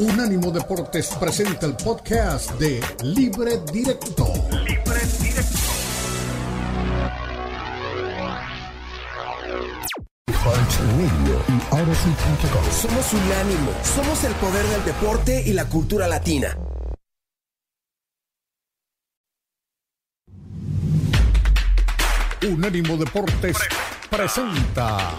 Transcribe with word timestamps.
Unánimo 0.00 0.50
Deportes 0.50 1.08
presenta 1.20 1.66
el 1.66 1.76
podcast 1.76 2.52
de 2.52 2.80
Libre 3.02 3.60
Directo. 3.70 4.32
Libre 4.50 5.00
Directo. 5.20 5.58
Somos 12.72 13.12
Unánimo, 13.12 13.72
somos 13.82 14.24
el 14.24 14.32
poder 14.36 14.64
del 14.68 14.84
deporte 14.86 15.42
y 15.44 15.52
la 15.52 15.66
cultura 15.66 16.08
latina. 16.08 16.56
Unánimo 22.48 22.96
Deportes 22.96 23.58
presenta 24.08 25.14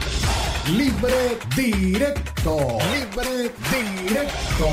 Libre 0.69 1.39
Directo. 1.55 2.77
Libre 2.93 3.51
Directo. 4.05 4.67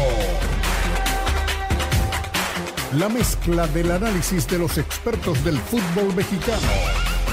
La 2.92 3.08
mezcla 3.08 3.66
del 3.68 3.90
análisis 3.90 4.46
de 4.46 4.58
los 4.58 4.76
expertos 4.76 5.42
del 5.44 5.58
fútbol 5.58 6.14
mexicano, 6.14 6.68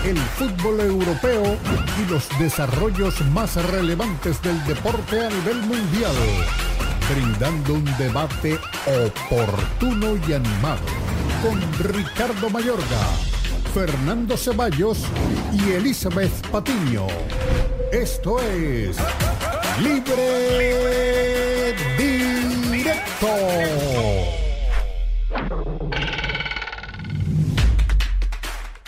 el 0.06 0.18
fútbol 0.18 0.80
europeo 0.80 1.58
y 2.02 2.10
los 2.10 2.28
desarrollos 2.40 3.20
más 3.32 3.56
relevantes 3.72 4.42
del 4.42 4.64
deporte 4.66 5.26
a 5.26 5.30
nivel 5.30 5.62
mundial, 5.62 6.16
brindando 7.14 7.74
un 7.74 7.86
debate 7.98 8.58
oportuno 8.88 10.18
y 10.28 10.34
animado 10.34 10.86
con 11.44 11.62
Ricardo 11.94 12.50
Mayorga, 12.50 13.06
Fernando 13.74 14.38
Ceballos 14.38 15.00
y 15.54 15.72
Elizabeth 15.74 16.48
Patiño. 16.48 17.08
Esto 17.92 18.40
es 18.40 18.98
Libre 19.80 21.76
Directo. 21.98 23.28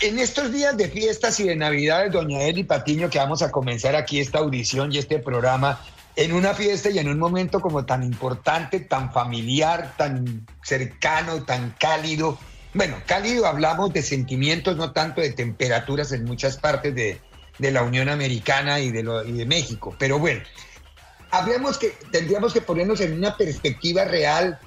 En 0.01 0.19
estos 0.19 0.51
días 0.51 0.75
de 0.77 0.89
fiestas 0.89 1.39
y 1.39 1.47
de 1.47 1.55
Navidades, 1.55 2.11
doña 2.11 2.41
Eli 2.41 2.63
Patiño, 2.63 3.09
que 3.09 3.19
vamos 3.19 3.41
a 3.41 3.51
comenzar 3.51 3.95
aquí 3.95 4.19
esta 4.19 4.39
audición 4.39 4.91
y 4.91 4.97
este 4.97 5.19
programa, 5.19 5.79
en 6.15 6.33
una 6.33 6.53
fiesta 6.53 6.89
y 6.89 6.97
en 6.97 7.09
un 7.09 7.19
momento 7.19 7.61
como 7.61 7.85
tan 7.85 8.03
importante, 8.03 8.79
tan 8.79 9.13
familiar, 9.13 9.93
tan 9.97 10.47
cercano, 10.63 11.43
tan 11.43 11.75
cálido. 11.79 12.37
Bueno, 12.73 12.97
cálido 13.05 13.45
hablamos 13.45 13.93
de 13.93 14.01
sentimientos, 14.01 14.75
no 14.75 14.91
tanto 14.91 15.21
de 15.21 15.31
temperaturas 15.31 16.11
en 16.11 16.25
muchas 16.25 16.57
partes 16.57 16.93
de, 16.95 17.21
de 17.57 17.71
la 17.71 17.83
Unión 17.83 18.09
Americana 18.09 18.79
y 18.79 18.91
de, 18.91 19.03
lo, 19.03 19.25
y 19.25 19.31
de 19.31 19.45
México. 19.45 19.95
Pero 19.97 20.19
bueno, 20.19 20.41
hablemos 21.31 21.77
que 21.77 21.95
tendríamos 22.11 22.53
que 22.53 22.61
ponernos 22.61 23.01
en 23.01 23.13
una 23.13 23.35
perspectiva 23.37 24.05
real 24.05 24.59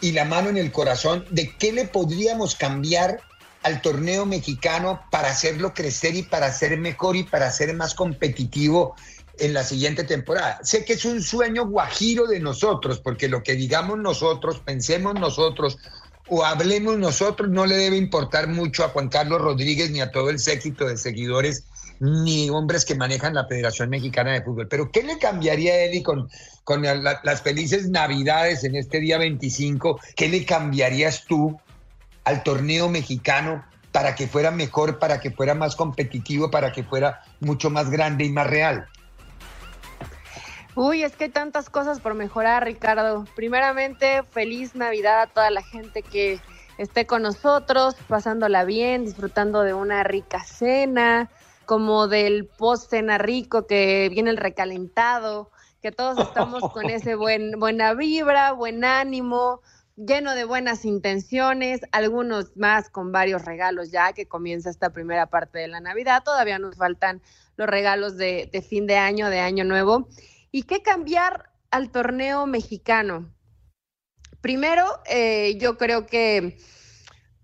y 0.00 0.12
la 0.12 0.24
mano 0.24 0.48
en 0.48 0.56
el 0.56 0.70
corazón 0.70 1.24
de 1.30 1.54
qué 1.56 1.72
le 1.72 1.86
podríamos 1.86 2.54
cambiar 2.54 3.20
al 3.62 3.82
torneo 3.82 4.24
mexicano 4.24 5.02
para 5.10 5.30
hacerlo 5.30 5.74
crecer 5.74 6.14
y 6.14 6.22
para 6.22 6.52
ser 6.52 6.78
mejor 6.78 7.16
y 7.16 7.24
para 7.24 7.50
ser 7.50 7.74
más 7.74 7.94
competitivo 7.94 8.94
en 9.38 9.54
la 9.54 9.64
siguiente 9.64 10.04
temporada. 10.04 10.60
Sé 10.62 10.84
que 10.84 10.94
es 10.94 11.04
un 11.04 11.22
sueño 11.22 11.66
guajiro 11.66 12.26
de 12.26 12.40
nosotros, 12.40 13.00
porque 13.00 13.28
lo 13.28 13.42
que 13.42 13.54
digamos 13.54 13.98
nosotros, 13.98 14.60
pensemos 14.64 15.14
nosotros 15.14 15.78
o 16.28 16.44
hablemos 16.44 16.98
nosotros, 16.98 17.48
no 17.48 17.66
le 17.66 17.76
debe 17.76 17.96
importar 17.96 18.48
mucho 18.48 18.84
a 18.84 18.90
Juan 18.90 19.08
Carlos 19.08 19.40
Rodríguez 19.40 19.90
ni 19.90 20.00
a 20.00 20.10
todo 20.10 20.30
el 20.30 20.38
séquito 20.38 20.86
de 20.86 20.96
seguidores 20.96 21.64
ni 22.00 22.48
hombres 22.50 22.84
que 22.84 22.94
manejan 22.94 23.34
la 23.34 23.46
Federación 23.46 23.90
Mexicana 23.90 24.32
de 24.32 24.42
Fútbol. 24.42 24.68
Pero 24.68 24.90
¿qué 24.90 25.02
le 25.02 25.18
cambiaría 25.18 25.72
a 25.72 25.78
Eli 25.84 26.02
con, 26.02 26.28
con 26.64 26.82
las 26.82 27.42
felices 27.42 27.88
Navidades 27.88 28.64
en 28.64 28.76
este 28.76 29.00
día 29.00 29.18
25? 29.18 30.00
¿Qué 30.14 30.28
le 30.28 30.44
cambiarías 30.44 31.24
tú 31.24 31.58
al 32.24 32.42
torneo 32.42 32.88
mexicano 32.88 33.64
para 33.92 34.14
que 34.14 34.28
fuera 34.28 34.50
mejor, 34.50 34.98
para 34.98 35.20
que 35.20 35.30
fuera 35.30 35.54
más 35.54 35.74
competitivo, 35.74 36.50
para 36.50 36.72
que 36.72 36.84
fuera 36.84 37.22
mucho 37.40 37.70
más 37.70 37.90
grande 37.90 38.24
y 38.24 38.30
más 38.30 38.46
real? 38.46 38.86
Uy, 40.74 41.02
es 41.02 41.16
que 41.16 41.24
hay 41.24 41.30
tantas 41.30 41.70
cosas 41.70 41.98
por 41.98 42.14
mejorar, 42.14 42.64
Ricardo. 42.64 43.24
Primeramente, 43.34 44.22
feliz 44.22 44.76
Navidad 44.76 45.22
a 45.22 45.26
toda 45.26 45.50
la 45.50 45.62
gente 45.62 46.02
que 46.02 46.38
esté 46.76 47.04
con 47.04 47.22
nosotros, 47.22 47.96
pasándola 48.06 48.64
bien, 48.64 49.04
disfrutando 49.04 49.62
de 49.62 49.74
una 49.74 50.04
rica 50.04 50.44
cena, 50.44 51.28
como 51.68 52.08
del 52.08 52.46
post 52.46 52.88
cena 52.88 53.18
rico 53.18 53.66
que 53.66 54.08
viene 54.10 54.30
el 54.30 54.38
recalentado, 54.38 55.50
que 55.82 55.92
todos 55.92 56.18
estamos 56.18 56.62
con 56.72 56.86
ese 56.90 57.14
buen 57.14 57.60
buena 57.60 57.92
vibra, 57.92 58.52
buen 58.52 58.86
ánimo, 58.86 59.60
lleno 59.94 60.34
de 60.34 60.44
buenas 60.44 60.86
intenciones, 60.86 61.82
algunos 61.92 62.56
más 62.56 62.88
con 62.88 63.12
varios 63.12 63.44
regalos 63.44 63.90
ya 63.90 64.14
que 64.14 64.26
comienza 64.26 64.70
esta 64.70 64.94
primera 64.94 65.26
parte 65.26 65.58
de 65.58 65.68
la 65.68 65.80
Navidad. 65.80 66.22
Todavía 66.24 66.58
nos 66.58 66.76
faltan 66.76 67.20
los 67.58 67.68
regalos 67.68 68.16
de, 68.16 68.48
de 68.50 68.62
fin 68.62 68.86
de 68.86 68.96
año, 68.96 69.28
de 69.28 69.40
año 69.40 69.64
nuevo. 69.64 70.08
¿Y 70.50 70.62
qué 70.62 70.80
cambiar 70.80 71.50
al 71.70 71.90
torneo 71.90 72.46
mexicano? 72.46 73.30
Primero, 74.40 74.86
eh, 75.04 75.58
yo 75.60 75.76
creo 75.76 76.06
que 76.06 76.56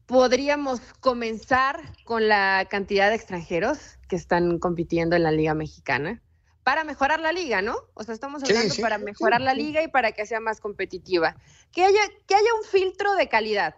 podríamos 0.07 0.81
comenzar 1.01 1.81
con 2.05 2.29
la 2.29 2.67
cantidad 2.71 3.09
de 3.09 3.17
extranjeros 3.17 3.79
que 4.09 4.17
están 4.17 4.59
compitiendo 4.59 5.17
en 5.17 5.23
la 5.23 5.33
Liga 5.33 5.55
Mexicana 5.55 6.23
para 6.65 6.83
mejorar 6.83 7.21
la 7.21 7.31
liga, 7.31 7.61
¿no? 7.61 7.77
O 7.93 8.03
sea, 8.03 8.15
estamos 8.15 8.43
hablando 8.43 8.75
sí, 8.75 8.81
para 8.81 8.97
mejorar 8.97 9.43
la 9.43 9.53
liga 9.55 9.83
y 9.83 9.89
para 9.89 10.13
que 10.13 10.25
sea 10.25 10.41
más 10.41 10.61
competitiva. 10.61 11.37
Que 11.71 11.85
haya, 11.85 12.01
que 12.27 12.35
haya 12.35 12.55
un 12.59 12.65
filtro 12.65 13.15
de 13.15 13.29
calidad. 13.29 13.75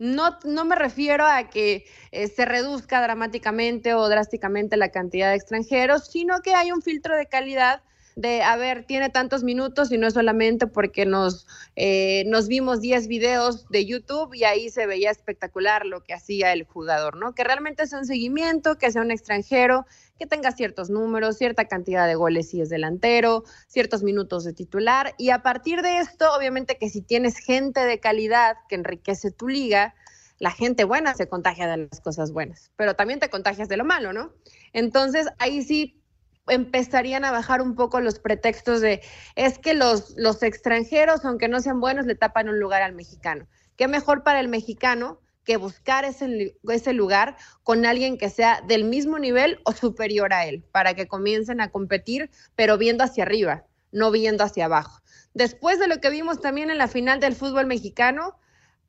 No, 0.00 0.36
no 0.44 0.64
me 0.64 0.74
refiero 0.74 1.24
a 1.24 1.48
que 1.48 1.86
eh, 2.10 2.26
se 2.26 2.44
reduzca 2.44 3.00
dramáticamente 3.00 3.94
o 3.94 4.08
drásticamente 4.08 4.76
la 4.76 4.90
cantidad 4.90 5.30
de 5.30 5.36
extranjeros, 5.36 6.08
sino 6.08 6.42
que 6.42 6.54
haya 6.54 6.74
un 6.74 6.82
filtro 6.82 7.16
de 7.16 7.26
calidad 7.26 7.82
de, 8.16 8.42
a 8.42 8.56
ver, 8.56 8.84
tiene 8.84 9.10
tantos 9.10 9.42
minutos 9.42 9.90
y 9.90 9.98
no 9.98 10.06
es 10.06 10.14
solamente 10.14 10.66
porque 10.66 11.04
nos, 11.04 11.46
eh, 11.74 12.24
nos 12.26 12.46
vimos 12.46 12.80
10 12.80 13.08
videos 13.08 13.68
de 13.68 13.86
YouTube 13.86 14.34
y 14.34 14.44
ahí 14.44 14.70
se 14.70 14.86
veía 14.86 15.10
espectacular 15.10 15.84
lo 15.84 16.02
que 16.02 16.14
hacía 16.14 16.52
el 16.52 16.64
jugador, 16.64 17.16
¿no? 17.16 17.34
Que 17.34 17.42
realmente 17.42 17.86
sea 17.86 17.98
un 17.98 18.06
seguimiento, 18.06 18.78
que 18.78 18.92
sea 18.92 19.02
un 19.02 19.10
extranjero, 19.10 19.86
que 20.18 20.26
tenga 20.26 20.52
ciertos 20.52 20.90
números, 20.90 21.38
cierta 21.38 21.64
cantidad 21.66 22.06
de 22.06 22.14
goles 22.14 22.50
si 22.50 22.60
es 22.60 22.68
delantero, 22.68 23.44
ciertos 23.66 24.04
minutos 24.04 24.44
de 24.44 24.52
titular. 24.52 25.14
Y 25.18 25.30
a 25.30 25.42
partir 25.42 25.82
de 25.82 25.98
esto, 25.98 26.32
obviamente 26.36 26.78
que 26.78 26.88
si 26.90 27.02
tienes 27.02 27.38
gente 27.38 27.80
de 27.80 27.98
calidad 27.98 28.56
que 28.68 28.76
enriquece 28.76 29.32
tu 29.32 29.48
liga, 29.48 29.94
la 30.38 30.50
gente 30.50 30.84
buena 30.84 31.14
se 31.14 31.28
contagia 31.28 31.66
de 31.66 31.88
las 31.88 32.00
cosas 32.00 32.32
buenas, 32.32 32.70
pero 32.76 32.94
también 32.94 33.20
te 33.20 33.30
contagias 33.30 33.68
de 33.68 33.76
lo 33.76 33.84
malo, 33.84 34.12
¿no? 34.12 34.32
Entonces, 34.72 35.28
ahí 35.38 35.62
sí 35.62 36.00
empezarían 36.48 37.24
a 37.24 37.32
bajar 37.32 37.62
un 37.62 37.74
poco 37.74 38.00
los 38.00 38.18
pretextos 38.18 38.80
de 38.80 39.02
es 39.34 39.58
que 39.58 39.74
los, 39.74 40.14
los 40.16 40.42
extranjeros, 40.42 41.24
aunque 41.24 41.48
no 41.48 41.60
sean 41.60 41.80
buenos, 41.80 42.06
le 42.06 42.14
tapan 42.14 42.48
un 42.48 42.60
lugar 42.60 42.82
al 42.82 42.94
mexicano. 42.94 43.46
¿Qué 43.76 43.88
mejor 43.88 44.22
para 44.22 44.40
el 44.40 44.48
mexicano 44.48 45.20
que 45.44 45.56
buscar 45.56 46.04
ese, 46.04 46.56
ese 46.68 46.92
lugar 46.92 47.36
con 47.62 47.84
alguien 47.86 48.18
que 48.18 48.30
sea 48.30 48.62
del 48.66 48.84
mismo 48.84 49.18
nivel 49.18 49.60
o 49.64 49.72
superior 49.72 50.32
a 50.32 50.46
él, 50.46 50.64
para 50.72 50.94
que 50.94 51.06
comiencen 51.06 51.60
a 51.60 51.70
competir, 51.70 52.30
pero 52.56 52.78
viendo 52.78 53.04
hacia 53.04 53.24
arriba, 53.24 53.64
no 53.92 54.10
viendo 54.10 54.42
hacia 54.42 54.64
abajo. 54.64 55.00
Después 55.34 55.78
de 55.78 55.88
lo 55.88 56.00
que 56.00 56.10
vimos 56.10 56.40
también 56.40 56.70
en 56.70 56.78
la 56.78 56.88
final 56.88 57.20
del 57.20 57.34
fútbol 57.34 57.66
mexicano, 57.66 58.38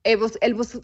el, 0.03 0.19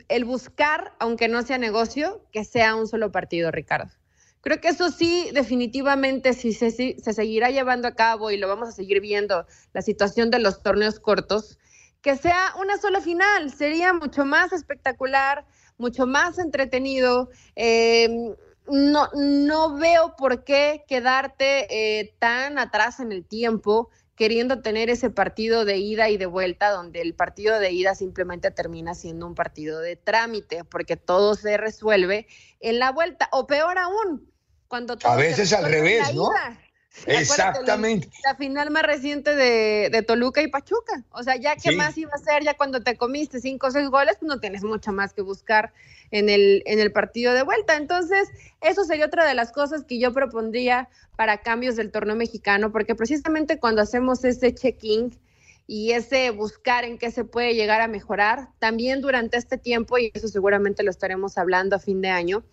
el 0.09 0.25
buscar, 0.25 0.93
aunque 0.99 1.27
no 1.27 1.41
sea 1.43 1.57
negocio, 1.57 2.25
que 2.31 2.43
sea 2.43 2.75
un 2.75 2.87
solo 2.87 3.11
partido, 3.11 3.51
Ricardo. 3.51 3.91
Creo 4.41 4.59
que 4.59 4.69
eso 4.69 4.89
sí, 4.89 5.29
definitivamente, 5.33 6.33
si 6.33 6.53
se, 6.53 6.71
se 6.71 7.13
seguirá 7.13 7.51
llevando 7.51 7.87
a 7.87 7.95
cabo 7.95 8.31
y 8.31 8.37
lo 8.37 8.47
vamos 8.47 8.69
a 8.69 8.71
seguir 8.71 8.99
viendo, 8.99 9.45
la 9.73 9.81
situación 9.81 10.31
de 10.31 10.39
los 10.39 10.63
torneos 10.63 10.99
cortos, 10.99 11.59
que 12.01 12.17
sea 12.17 12.53
una 12.59 12.77
sola 12.77 13.01
final, 13.01 13.51
sería 13.51 13.93
mucho 13.93 14.25
más 14.25 14.51
espectacular, 14.51 15.45
mucho 15.77 16.07
más 16.07 16.39
entretenido. 16.39 17.29
Eh, 17.55 18.35
no, 18.67 19.09
no 19.13 19.77
veo 19.77 20.15
por 20.17 20.43
qué 20.43 20.85
quedarte 20.87 21.67
eh, 21.99 22.15
tan 22.19 22.57
atrás 22.57 22.99
en 22.99 23.11
el 23.11 23.25
tiempo 23.25 23.89
queriendo 24.15 24.61
tener 24.61 24.91
ese 24.91 25.09
partido 25.09 25.65
de 25.65 25.77
ida 25.77 26.09
y 26.09 26.17
de 26.17 26.27
vuelta, 26.27 26.69
donde 26.69 27.01
el 27.01 27.15
partido 27.15 27.57
de 27.59 27.71
ida 27.71 27.95
simplemente 27.95 28.51
termina 28.51 28.93
siendo 28.93 29.25
un 29.25 29.33
partido 29.33 29.79
de 29.79 29.95
trámite, 29.95 30.63
porque 30.63 30.95
todo 30.95 31.33
se 31.33 31.57
resuelve 31.57 32.27
en 32.59 32.77
la 32.77 32.91
vuelta, 32.91 33.29
o 33.31 33.47
peor 33.47 33.79
aún, 33.79 34.30
cuando 34.71 34.97
a 35.03 35.15
veces 35.17 35.51
al 35.51 35.65
revés, 35.65 36.15
¿no? 36.15 36.29
Exactamente. 37.05 38.07
La, 38.23 38.31
la, 38.31 38.37
final 38.37 38.71
más 38.71 38.83
reciente 38.83 39.35
de, 39.35 39.89
de, 39.91 40.01
Toluca 40.01 40.41
y 40.41 40.47
Pachuca. 40.47 41.03
O 41.11 41.23
sea, 41.23 41.35
ya 41.35 41.55
qué 41.55 41.71
sí. 41.71 41.75
más 41.75 41.97
iba 41.97 42.11
a 42.13 42.17
ser, 42.17 42.43
ya 42.43 42.53
cuando 42.53 42.81
te 42.81 42.95
comiste 42.95 43.41
cinco 43.41 43.67
o 43.67 43.71
seis 43.71 43.89
goles, 43.89 44.15
pues 44.17 44.29
no 44.29 44.39
tienes 44.39 44.63
mucho 44.63 44.93
más 44.93 45.11
que 45.11 45.21
buscar 45.21 45.73
en 46.11 46.29
el, 46.29 46.63
en 46.65 46.79
el 46.79 46.93
partido 46.93 47.33
de 47.33 47.43
vuelta. 47.43 47.75
Entonces, 47.75 48.29
eso 48.61 48.85
sería 48.85 49.07
otra 49.07 49.25
de 49.25 49.33
las 49.33 49.51
cosas 49.51 49.83
que 49.83 49.99
yo 49.99 50.13
propondría 50.13 50.87
para 51.17 51.41
cambios 51.41 51.75
del 51.75 51.91
torneo 51.91 52.15
mexicano, 52.15 52.71
porque 52.71 52.95
precisamente 52.95 53.59
cuando 53.59 53.81
hacemos 53.81 54.23
ese 54.23 54.55
check-in 54.55 55.19
y 55.67 55.91
ese 55.91 56.31
buscar 56.31 56.85
en 56.85 56.97
qué 56.97 57.11
se 57.11 57.25
puede 57.25 57.55
llegar 57.55 57.81
a 57.81 57.89
mejorar. 57.89 58.47
También 58.59 59.01
durante 59.01 59.37
este 59.37 59.57
tiempo, 59.57 59.97
y 59.97 60.11
eso 60.13 60.29
seguramente 60.29 60.81
lo 60.83 60.91
estaremos 60.91 61.37
hablando 61.37 61.75
a 61.75 61.79
fin 61.79 61.99
de 61.99 62.09
año, 62.09 62.45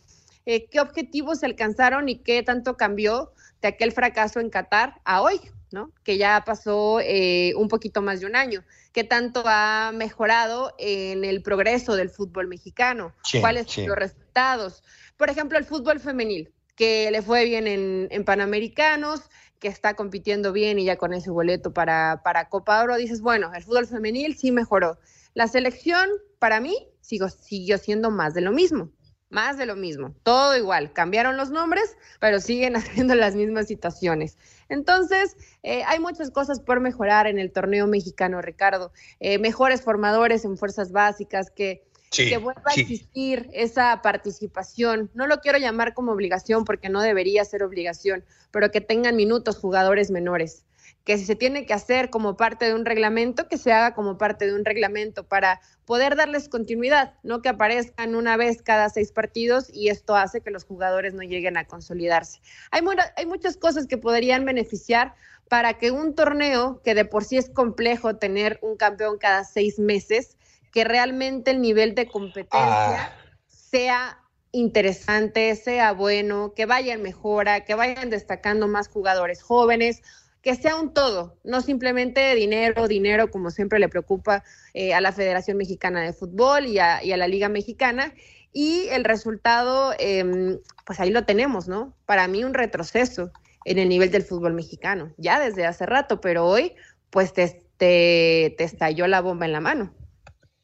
eh, 0.49 0.67
qué 0.71 0.81
objetivos 0.81 1.41
se 1.41 1.47
alcanzaron 1.47 2.09
y 2.09 2.21
qué 2.21 2.43
tanto 2.43 2.79
cambió 2.79 3.33
de 3.61 3.69
aquel 3.69 3.93
fracaso 3.93 4.41
en 4.41 4.49
Qatar 4.49 4.95
a 5.05 5.21
hoy, 5.21 5.39
¿no? 5.73 5.93
Que 6.05 6.17
ya 6.17 6.43
pasó 6.47 7.01
eh, 7.01 7.53
un 7.55 7.69
poquito 7.69 8.01
más 8.01 8.21
de 8.21 8.27
un 8.27 8.35
año. 8.35 8.65
¿Qué 8.93 9.05
tanto 9.05 9.43
ha 9.45 9.93
mejorado 9.93 10.75
en 10.79 11.27
el 11.27 11.43
progreso 11.43 11.97
del 11.97 12.09
fútbol 12.09 12.49
mexicano? 12.49 13.13
¿Cuáles 13.41 13.71
son 13.71 13.89
los 13.89 13.97
resultados? 13.99 14.83
Por 15.19 15.29
ejemplo, 15.29 15.59
el 15.59 15.67
fútbol 15.67 16.01
femenil, 16.01 16.51
que 16.77 17.11
le 17.11 17.21
fue 17.21 17.45
bien 17.45 17.67
en, 17.67 18.09
en 18.11 18.25
Panamericanos, 18.25 19.29
que 19.59 19.69
está 19.69 19.97
compitiendo 19.97 20.55
bien 20.55 20.79
y 20.79 20.87
ya 20.87 20.97
con 20.97 21.13
ese 21.13 21.29
boleto 21.29 21.75
para, 21.75 22.23
para 22.25 22.49
Copa 22.49 22.83
Oro, 22.83 22.97
dices, 22.97 23.21
bueno, 23.21 23.53
el 23.55 23.63
fútbol 23.63 23.87
femenil 23.87 24.35
sí 24.35 24.51
mejoró. 24.51 24.99
La 25.35 25.47
selección, 25.47 26.09
para 26.39 26.59
mí, 26.59 26.89
sigo, 27.03 27.29
siguió 27.29 27.77
siendo 27.77 28.11
más 28.11 28.33
de 28.33 28.41
lo 28.41 28.51
mismo, 28.51 28.91
más 29.31 29.59
de 29.59 29.67
lo 29.67 29.77
mismo, 29.77 30.15
todo 30.23 30.57
igual. 30.57 30.93
Cambiaron 30.93 31.37
los 31.37 31.51
nombres, 31.51 31.97
pero 32.21 32.41
siguen 32.41 32.77
haciendo 32.77 33.15
las 33.15 33.35
mismas 33.35 33.67
situaciones. 33.67 34.37
Entonces, 34.69 35.37
eh, 35.63 35.83
hay 35.85 35.99
muchas 36.01 36.31
cosas 36.31 36.61
por 36.61 36.81
mejorar 36.81 37.27
en 37.27 37.39
el 37.39 37.53
torneo 37.53 37.87
mexicano, 37.87 38.41
Ricardo. 38.41 38.93
Eh, 39.21 39.39
mejores 39.39 39.83
formadores 39.83 40.45
en 40.45 40.57
fuerzas 40.57 40.93
básicas 40.93 41.51
que 41.51 41.89
que 42.11 42.39
vuelva 42.39 42.63
a 42.65 42.81
existir 42.81 43.49
esa 43.53 44.01
participación. 44.03 45.11
No 45.15 45.27
lo 45.27 45.41
quiero 45.41 45.59
llamar 45.59 45.95
como 45.95 46.13
obligación 46.13 46.65
porque 46.65 46.89
no 46.89 47.03
debería 47.03 47.45
ser 47.45 47.63
obligación, 47.63 48.25
pero 48.51 48.71
que 48.71 48.81
tengan 48.81 49.17
minutos 49.17 49.59
jugadores 49.59 50.11
menores. 50.11 50.65
Que 51.09 51.17
si 51.17 51.25
se 51.25 51.37
tiene 51.37 51.65
que 51.65 51.73
hacer 51.73 52.11
como 52.11 52.37
parte 52.37 52.67
de 52.67 52.75
un 52.75 52.85
reglamento, 52.85 53.49
que 53.49 53.57
se 53.57 53.73
haga 53.73 53.95
como 53.95 54.19
parte 54.19 54.47
de 54.47 54.53
un 54.53 54.67
reglamento 54.67 55.27
para 55.27 55.59
poder 55.87 56.17
darles 56.17 56.51
continuidad, 56.51 57.15
no 57.23 57.41
que 57.41 57.49
aparezcan 57.49 58.15
una 58.15 58.37
vez 58.37 58.61
cada 58.61 58.91
seis 58.91 59.11
partidos 59.11 59.71
y 59.73 59.89
esto 59.89 60.17
hace 60.17 60.43
que 60.43 60.51
los 60.51 60.65
jugadores 60.65 61.15
no 61.15 61.23
lleguen 61.23 61.57
a 61.57 61.65
consolidarse. 61.65 62.43
Hay, 62.71 62.83
hay 63.17 63.25
muchas 63.25 63.57
cosas 63.57 63.87
que 63.87 63.97
podrían 63.97 64.45
beneficiar 64.45 65.15
para 65.49 65.79
que 65.79 65.93
un 65.93 66.15
torneo, 66.15 66.83
que 66.85 66.95
de 66.95 67.07
por 67.07 67.25
sí 67.25 67.39
es 67.39 67.49
complejo 67.49 68.17
tener 68.17 68.59
un 68.61 68.77
campeón 68.77 69.17
cada 69.17 69.45
seis 69.45 69.79
meses, 69.79 70.37
que 70.75 70.85
realmente 70.85 71.53
el 71.53 71.63
nivel 71.63 71.95
de 71.95 72.07
competencia 72.07 72.61
ah. 72.61 73.13
sea 73.49 74.19
interesante, 74.53 75.57
sea 75.57 75.93
bueno, 75.93 76.53
que 76.55 76.67
vayan 76.67 77.01
mejora, 77.01 77.65
que 77.65 77.75
vayan 77.75 78.11
destacando 78.11 78.69
más 78.69 78.89
jugadores 78.89 79.43
jóvenes, 79.43 80.03
que 80.43 80.55
sea 80.55 80.77
un 80.77 80.95
todo, 80.95 81.37
no 81.45 81.61
simplemente 81.61 82.35
dinero, 82.35 82.89
dinero, 82.89 83.31
como 83.31 83.51
siempre 83.51 83.79
le 83.79 83.89
preocupa 83.89 84.45
eh, 84.75 84.95
a 84.95 85.01
la 85.01 85.13
Federación 85.13 85.57
Mexicana 85.57 86.03
de 86.03 86.13
Fútbol 86.13 86.67
y 86.67 86.79
a, 86.79 87.01
la 87.03 87.29
Liga 87.29 87.49
Mexicana. 87.49 88.15
Y 88.53 88.89
el 88.91 89.05
resultado, 89.05 89.95
em, 89.99 90.59
pues 90.87 91.01
ahí 91.01 91.11
lo 91.11 91.25
tenemos, 91.25 91.69
¿no? 91.69 91.95
Para 92.07 92.29
mí 92.29 92.45
un 92.45 92.55
retroceso 92.55 93.31
en 93.65 93.79
el 93.79 93.89
nivel 93.89 94.11
del 94.11 94.23
fútbol 94.23 94.55
mexicano, 94.55 95.13
ya 95.19 95.39
desde 95.39 95.67
hace 95.67 95.85
rato, 95.85 96.21
pero 96.21 96.47
hoy, 96.47 96.75
pues 97.11 97.35
te, 97.35 97.63
te 97.77 98.65
estalló 98.65 99.07
la 99.07 99.21
bomba 99.21 99.45
en 99.45 99.53
la 99.53 99.61
mano. 99.61 99.93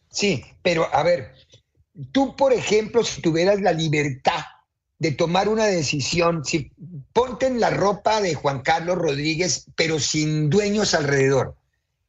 Sí, 0.08 0.44
pero 0.62 0.86
a 0.94 1.02
ver, 1.02 1.34
tú, 2.12 2.36
por 2.36 2.52
ejemplo, 2.52 3.04
si 3.04 3.20
tuvieras 3.20 3.60
la 3.60 3.72
libertad 3.72 4.44
de 4.98 5.12
tomar 5.12 5.48
una 5.48 5.66
decisión, 5.66 6.44
si 6.44 6.70
ponte 7.12 7.46
en 7.46 7.60
la 7.60 7.70
ropa 7.70 8.20
de 8.20 8.34
Juan 8.34 8.62
Carlos 8.62 8.96
Rodríguez, 8.96 9.66
pero 9.76 9.98
sin 9.98 10.50
dueños 10.50 10.94
alrededor, 10.94 11.56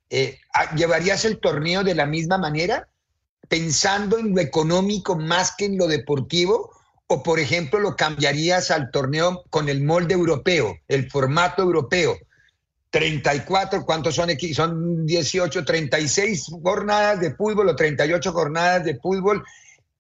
eh, 0.09 0.39
¿llevarías 0.75 1.25
el 1.25 1.39
torneo 1.39 1.83
de 1.83 1.95
la 1.95 2.05
misma 2.05 2.37
manera, 2.37 2.87
pensando 3.49 4.17
en 4.17 4.35
lo 4.35 4.41
económico 4.41 5.15
más 5.17 5.53
que 5.57 5.65
en 5.65 5.77
lo 5.77 5.87
deportivo? 5.87 6.71
¿O, 7.07 7.21
por 7.21 7.39
ejemplo, 7.39 7.79
lo 7.79 7.95
cambiarías 7.95 8.71
al 8.71 8.89
torneo 8.89 9.43
con 9.49 9.69
el 9.69 9.83
molde 9.83 10.13
europeo, 10.13 10.77
el 10.87 11.09
formato 11.09 11.61
europeo? 11.61 12.17
34, 12.89 13.85
¿cuántos 13.85 14.15
son? 14.15 14.29
Son 14.53 15.05
18, 15.05 15.65
36 15.65 16.45
jornadas 16.63 17.19
de 17.19 17.35
fútbol 17.35 17.69
o 17.69 17.75
38 17.75 18.31
jornadas 18.31 18.85
de 18.85 18.97
fútbol 18.97 19.43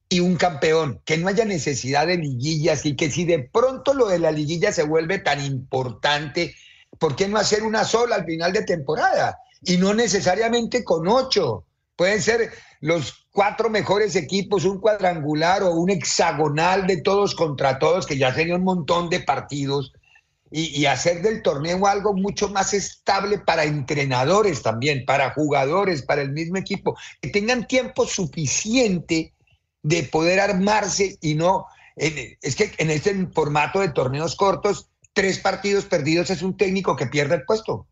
y 0.07 0.19
un 0.19 0.35
campeón, 0.35 1.01
que 1.05 1.17
no 1.17 1.27
haya 1.27 1.45
necesidad 1.45 2.07
de 2.07 2.17
liguillas 2.17 2.85
y 2.85 2.95
que 2.95 3.09
si 3.09 3.25
de 3.25 3.39
pronto 3.39 3.93
lo 3.93 4.07
de 4.07 4.19
la 4.19 4.31
liguilla 4.31 4.71
se 4.71 4.83
vuelve 4.83 5.19
tan 5.19 5.43
importante, 5.43 6.55
¿por 6.99 7.15
qué 7.15 7.27
no 7.27 7.37
hacer 7.37 7.63
una 7.63 7.83
sola 7.83 8.17
al 8.17 8.25
final 8.25 8.53
de 8.53 8.63
temporada? 8.63 9.39
Y 9.63 9.77
no 9.77 9.93
necesariamente 9.93 10.83
con 10.83 11.07
ocho. 11.07 11.65
Pueden 11.95 12.21
ser 12.21 12.51
los 12.81 13.25
cuatro 13.31 13.69
mejores 13.69 14.15
equipos, 14.15 14.65
un 14.65 14.79
cuadrangular 14.79 15.63
o 15.63 15.71
un 15.71 15.89
hexagonal 15.89 16.85
de 16.85 17.01
todos 17.01 17.33
contra 17.33 17.79
todos, 17.79 18.05
que 18.05 18.17
ya 18.17 18.33
sería 18.33 18.55
un 18.55 18.63
montón 18.63 19.09
de 19.09 19.21
partidos 19.21 19.93
y, 20.51 20.85
hacer 20.85 21.21
del 21.21 21.41
torneo 21.41 21.85
algo 21.85 22.13
mucho 22.13 22.47
más 22.49 22.73
estable 22.73 23.39
para 23.39 23.65
entrenadores 23.65 24.61
también, 24.61 25.03
para 25.05 25.33
jugadores, 25.33 26.01
para 26.03 26.21
el 26.21 26.31
mismo 26.31 26.55
equipo, 26.57 26.97
que 27.19 27.29
tengan 27.29 27.67
tiempo 27.67 28.05
suficiente 28.07 29.33
de 29.85 30.01
poder 30.01 30.39
armarse 30.39 31.19
y 31.21 31.35
no, 31.35 31.67
es 31.95 32.55
que 32.55 32.71
en 32.79 32.89
este 32.89 33.27
formato 33.27 33.81
de 33.81 33.89
torneos 33.89 34.35
cortos, 34.35 34.89
tres 35.13 35.37
partidos 35.37 35.85
perdidos 35.85 36.31
es 36.31 36.41
un 36.41 36.57
técnico 36.57 36.95
que 36.95 37.05
pierde 37.05 37.35
el 37.35 37.45
puesto. 37.45 37.85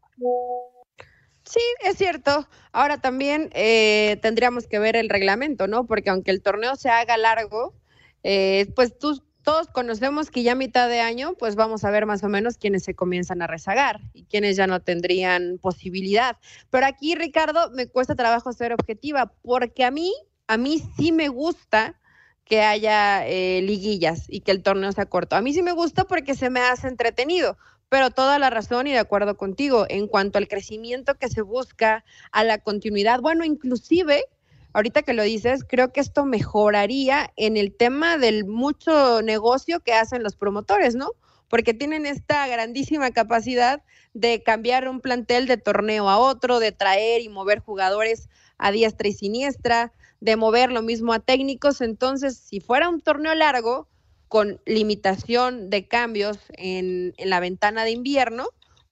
Sí, 1.46 1.62
es 1.86 1.98
cierto. 1.98 2.48
Ahora 2.72 2.98
también 2.98 3.52
eh, 3.54 4.18
tendríamos 4.24 4.66
que 4.66 4.80
ver 4.80 4.96
el 4.96 5.08
reglamento, 5.08 5.68
¿no? 5.68 5.86
Porque 5.86 6.10
aunque 6.10 6.32
el 6.32 6.42
torneo 6.42 6.76
se 6.76 6.90
haga 6.90 7.16
largo, 7.16 7.76
eh, 8.24 8.72
pues 8.76 8.98
todos 8.98 9.68
conocemos 9.68 10.32
que 10.32 10.42
ya 10.42 10.54
a 10.54 10.56
mitad 10.56 10.90
de 10.90 11.00
año, 11.00 11.36
pues 11.38 11.56
vamos 11.56 11.84
a 11.84 11.92
ver 11.92 12.08
más 12.08 12.24
o 12.24 12.30
menos 12.30 12.58
quiénes 12.58 12.84
se 12.84 12.96
comienzan 12.96 13.44
a 13.44 13.48
rezagar 13.48 14.02
y 14.14 14.24
quiénes 14.24 14.56
ya 14.56 14.66
no 14.66 14.82
tendrían 14.82 15.60
posibilidad. 15.62 16.38
Pero 16.72 16.88
aquí, 16.88 17.14
Ricardo, 17.14 17.70
me 17.70 17.86
cuesta 17.86 18.16
trabajo 18.16 18.52
ser 18.52 18.74
objetiva, 18.74 19.32
porque 19.44 19.84
a 19.84 19.92
mí, 19.92 20.12
a 20.54 20.58
mí 20.58 20.84
sí 20.96 21.12
me 21.12 21.30
gusta 21.30 22.00
que 22.46 22.62
haya 22.62 23.26
eh, 23.26 23.62
liguillas 23.64 24.26
y 24.28 24.42
que 24.42 24.52
el 24.52 24.62
torneo 24.62 24.92
sea 24.92 25.08
corto. 25.08 25.36
A 25.36 25.42
mí 25.42 25.52
sí 25.52 25.64
me 25.64 25.72
gusta 25.72 26.04
porque 26.04 26.36
se 26.36 26.52
me 26.52 26.60
hace 26.60 26.88
entretenido, 26.88 27.58
pero 27.90 28.12
toda 28.12 28.38
la 28.38 28.52
razón 28.52 28.86
y 28.86 28.92
de 28.92 29.00
acuerdo 29.00 29.36
contigo 29.36 29.88
en 29.90 30.08
cuanto 30.08 30.38
al 30.38 30.48
crecimiento 30.48 31.16
que 31.16 31.28
se 31.28 31.42
busca, 31.42 32.06
a 32.32 32.44
la 32.44 32.60
continuidad, 32.60 33.20
bueno, 33.20 33.44
inclusive 33.44 34.26
ahorita 34.74 35.02
que 35.02 35.14
lo 35.14 35.24
dices, 35.24 35.64
creo 35.68 35.92
que 35.92 36.02
esto 36.02 36.24
mejoraría 36.24 37.32
en 37.36 37.58
el 37.58 37.76
tema 37.76 38.20
del 38.20 38.46
mucho 38.46 39.24
negocio 39.24 39.80
que 39.80 39.94
hacen 39.94 40.22
los 40.22 40.36
promotores, 40.36 40.94
¿no? 40.94 41.14
Porque 41.48 41.74
tienen 41.74 42.06
esta 42.06 42.46
grandísima 42.48 43.10
capacidad 43.10 43.82
de 44.14 44.44
cambiar 44.44 44.88
un 44.88 45.02
plantel 45.02 45.48
de 45.48 45.58
torneo 45.58 46.10
a 46.10 46.20
otro, 46.20 46.60
de 46.60 46.72
traer 46.72 47.22
y 47.22 47.30
mover 47.30 47.58
jugadores 47.58 48.30
a 48.60 48.72
diestra 48.72 49.08
y 49.08 49.14
siniestra, 49.14 49.92
de 50.24 50.38
mover 50.38 50.72
lo 50.72 50.82
mismo 50.82 51.12
a 51.12 51.20
técnicos. 51.20 51.82
Entonces, 51.82 52.38
si 52.38 52.62
fuera 52.62 52.88
un 52.88 53.02
torneo 53.02 53.36
largo, 53.36 53.90
con 54.30 54.62
limitación 54.66 55.70
de 55.70 55.88
cambios 55.88 56.40
en, 56.54 57.14
en 57.18 57.30
la 57.30 57.40
ventana 57.40 57.84
de 57.84 57.92
invierno, 57.92 58.48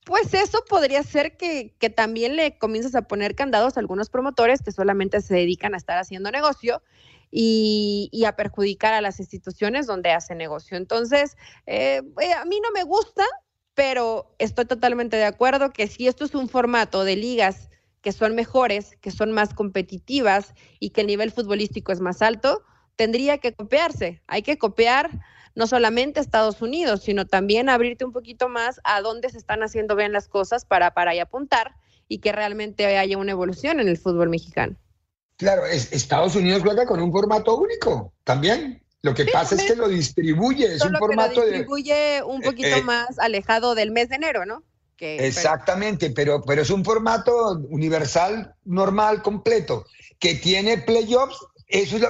pues 0.06 0.34
eso 0.34 0.64
podría 0.68 1.04
ser 1.04 1.38
que, 1.38 1.74
también 1.96 2.36
le 2.36 2.58
comiences 2.58 2.94
a 2.96 3.04
poner 3.04 3.34
candados 3.34 3.78
a 3.78 3.80
algunos 3.80 4.10
promotores 4.10 4.62
que 4.62 4.74
solamente 4.74 5.22
se 5.22 5.34
dedican 5.34 5.74
a 5.74 5.78
estar 5.78 5.98
haciendo 5.98 6.32
negocio 6.32 6.84
y, 7.32 8.24
a 8.28 8.36
perjudicar 8.36 8.94
a 8.94 9.02
las 9.02 9.20
instituciones 9.20 9.88
donde 9.88 10.12
hace 10.12 10.36
negocio. 10.36 10.76
Entonces, 10.76 11.38
eh, 11.66 12.02
eh, 12.20 12.34
a 12.34 12.44
mí 12.44 12.60
no 12.62 12.72
me 12.72 12.84
gusta, 12.84 13.24
pero 13.74 14.36
estoy 14.38 14.66
totalmente 14.66 15.16
de 15.16 15.26
acuerdo 15.26 15.72
que 15.72 15.88
si 15.88 16.08
esto 16.08 16.26
es 16.26 16.36
un 16.36 16.50
formato 16.50 17.06
de 17.06 17.16
ligas 17.16 17.71
que 18.01 18.12
son 18.12 18.36
mejores, 18.36 18.98
que 19.01 19.12
son 19.12 19.31
más 19.31 19.53
competitivas 19.53 20.53
y 20.79 20.89
que 20.89 21.01
el 21.01 21.08
nivel 21.08 21.31
futbolístico 21.31 21.91
es 21.91 22.00
más 22.00 22.22
alto, 22.22 22.63
tendría 22.96 23.38
que 23.38 23.53
copiarse. 23.53 24.22
Hay 24.27 24.41
que 24.41 24.58
copiar 24.58 25.12
no 25.55 25.67
solamente 25.67 26.20
Estados 26.20 26.62
Unidos, 26.62 27.03
sino 27.03 27.25
también 27.25 27.70
abrirte 27.70 28.05
un 28.05 28.13
poquito 28.13 28.50
más 28.50 28.79
a 28.84 29.01
dónde 29.01 29.29
se 29.29 29.38
están 29.38 29.63
haciendo 29.63 29.96
bien 29.96 30.13
las 30.13 30.27
cosas 30.27 30.65
para, 30.65 30.93
para 30.93 31.12
ahí 31.12 31.20
apuntar 31.20 31.75
y 32.08 32.20
que 32.20 32.31
realmente 32.31 32.86
haya 32.86 33.17
una 33.17 33.31
evolución 33.31 33.79
en 33.79 33.88
el 33.88 33.98
fútbol 33.98 34.29
mexicano. 34.29 34.75
Claro, 35.38 35.65
Estados 35.65 36.36
Unidos 36.36 36.62
juega 36.63 36.86
con 36.86 37.01
un 37.01 37.12
formato 37.12 37.58
único 37.58 38.13
también. 38.24 38.84
Lo 39.01 39.15
que 39.15 39.25
pasa 39.25 39.55
es 39.55 39.63
que 39.63 39.75
lo 39.75 39.88
distribuye, 39.88 40.75
es 40.75 40.86
un 40.86 40.96
formato 40.96 41.34
que 41.34 41.39
lo 41.39 41.46
distribuye 41.48 42.22
un 42.24 42.41
poquito 42.41 42.67
eh, 42.67 42.79
eh, 42.79 42.84
más 42.84 43.17
alejado 43.17 43.74
del 43.74 43.89
mes 43.89 44.10
de 44.10 44.17
enero, 44.17 44.46
¿no? 44.46 44.63
Exactamente, 45.01 46.12
pero, 46.12 46.41
pero 46.41 46.62
es 46.62 46.70
un 46.70 46.86
formato 46.86 47.60
universal, 47.70 48.53
normal, 48.65 49.22
completo, 49.22 49.86
que 50.20 50.36
tiene 50.36 50.77
playoffs 50.77 51.38
eso 51.72 51.96
es 51.96 52.03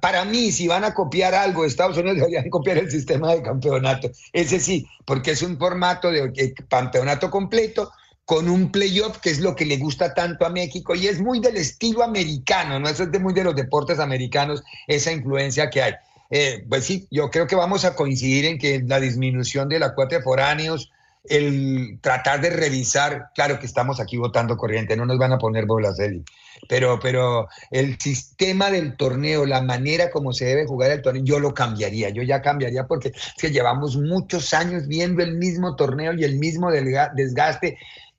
para 0.00 0.24
mí, 0.24 0.50
si 0.50 0.66
van 0.66 0.82
a 0.82 0.92
copiar 0.92 1.34
algo, 1.34 1.64
Estados 1.64 1.96
Unidos 1.96 2.16
deberían 2.18 2.50
copiar 2.50 2.78
el 2.78 2.90
sistema 2.90 3.32
de 3.32 3.42
campeonato. 3.42 4.10
Ese 4.32 4.58
sí, 4.58 4.86
porque 5.04 5.30
es 5.30 5.42
un 5.42 5.56
formato 5.56 6.10
de 6.10 6.52
campeonato 6.68 7.30
completo 7.30 7.92
con 8.24 8.48
un 8.48 8.72
playoff, 8.72 9.18
que 9.18 9.30
es 9.30 9.38
lo 9.38 9.54
que 9.54 9.66
le 9.66 9.76
gusta 9.76 10.14
tanto 10.14 10.46
a 10.46 10.50
México, 10.50 10.94
y 10.94 11.06
es 11.06 11.20
muy 11.20 11.40
del 11.40 11.56
estilo 11.56 12.02
americano, 12.02 12.80
¿no? 12.80 12.88
Eso 12.88 13.04
es 13.04 13.12
de 13.12 13.18
muy 13.18 13.34
de 13.34 13.44
los 13.44 13.54
deportes 13.54 13.98
americanos, 13.98 14.62
esa 14.86 15.12
influencia 15.12 15.70
que 15.70 15.82
hay. 15.82 15.94
Eh, 16.30 16.64
pues 16.68 16.84
sí, 16.84 17.06
yo 17.10 17.30
creo 17.30 17.46
que 17.46 17.54
vamos 17.54 17.84
a 17.84 17.94
coincidir 17.94 18.46
en 18.46 18.58
que 18.58 18.82
la 18.84 18.98
disminución 18.98 19.68
de 19.68 19.78
la 19.78 19.94
cuota 19.94 20.16
de 20.16 20.22
foráneos, 20.22 20.90
el 21.24 21.98
tratar 22.02 22.40
de 22.40 22.50
revisar, 22.50 23.30
claro 23.34 23.58
que 23.58 23.66
estamos 23.66 23.98
aquí 23.98 24.16
votando 24.16 24.56
corriente, 24.56 24.96
no 24.96 25.06
nos 25.06 25.18
van 25.18 25.32
a 25.32 25.38
poner 25.38 25.64
bolas, 25.64 25.98
Eli, 25.98 26.22
pero, 26.68 27.00
pero 27.00 27.48
el 27.70 27.98
sistema 27.98 28.70
del 28.70 28.96
torneo, 28.96 29.46
la 29.46 29.62
manera 29.62 30.10
como 30.10 30.32
se 30.32 30.44
debe 30.44 30.66
jugar 30.66 30.90
el 30.90 31.02
torneo, 31.02 31.24
yo 31.24 31.38
lo 31.38 31.54
cambiaría, 31.54 32.10
yo 32.10 32.22
ya 32.22 32.42
cambiaría 32.42 32.86
porque 32.86 33.08
es 33.08 33.34
que 33.38 33.50
llevamos 33.50 33.96
muchos 33.96 34.52
años 34.52 34.86
viendo 34.86 35.22
el 35.22 35.36
mismo 35.36 35.76
torneo 35.76 36.12
y 36.12 36.24
el 36.24 36.38
mismo 36.38 36.70
desgaste, 36.70 37.78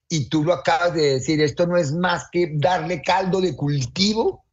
y 0.09 0.29
tú 0.29 0.43
lo 0.43 0.53
acabas 0.53 0.93
de 0.93 1.13
decir, 1.13 1.41
esto 1.41 1.67
no 1.67 1.77
es 1.77 1.91
más 1.91 2.29
que 2.31 2.51
darle 2.55 3.01
caldo 3.01 3.41
de 3.41 3.55
cultivo 3.55 4.45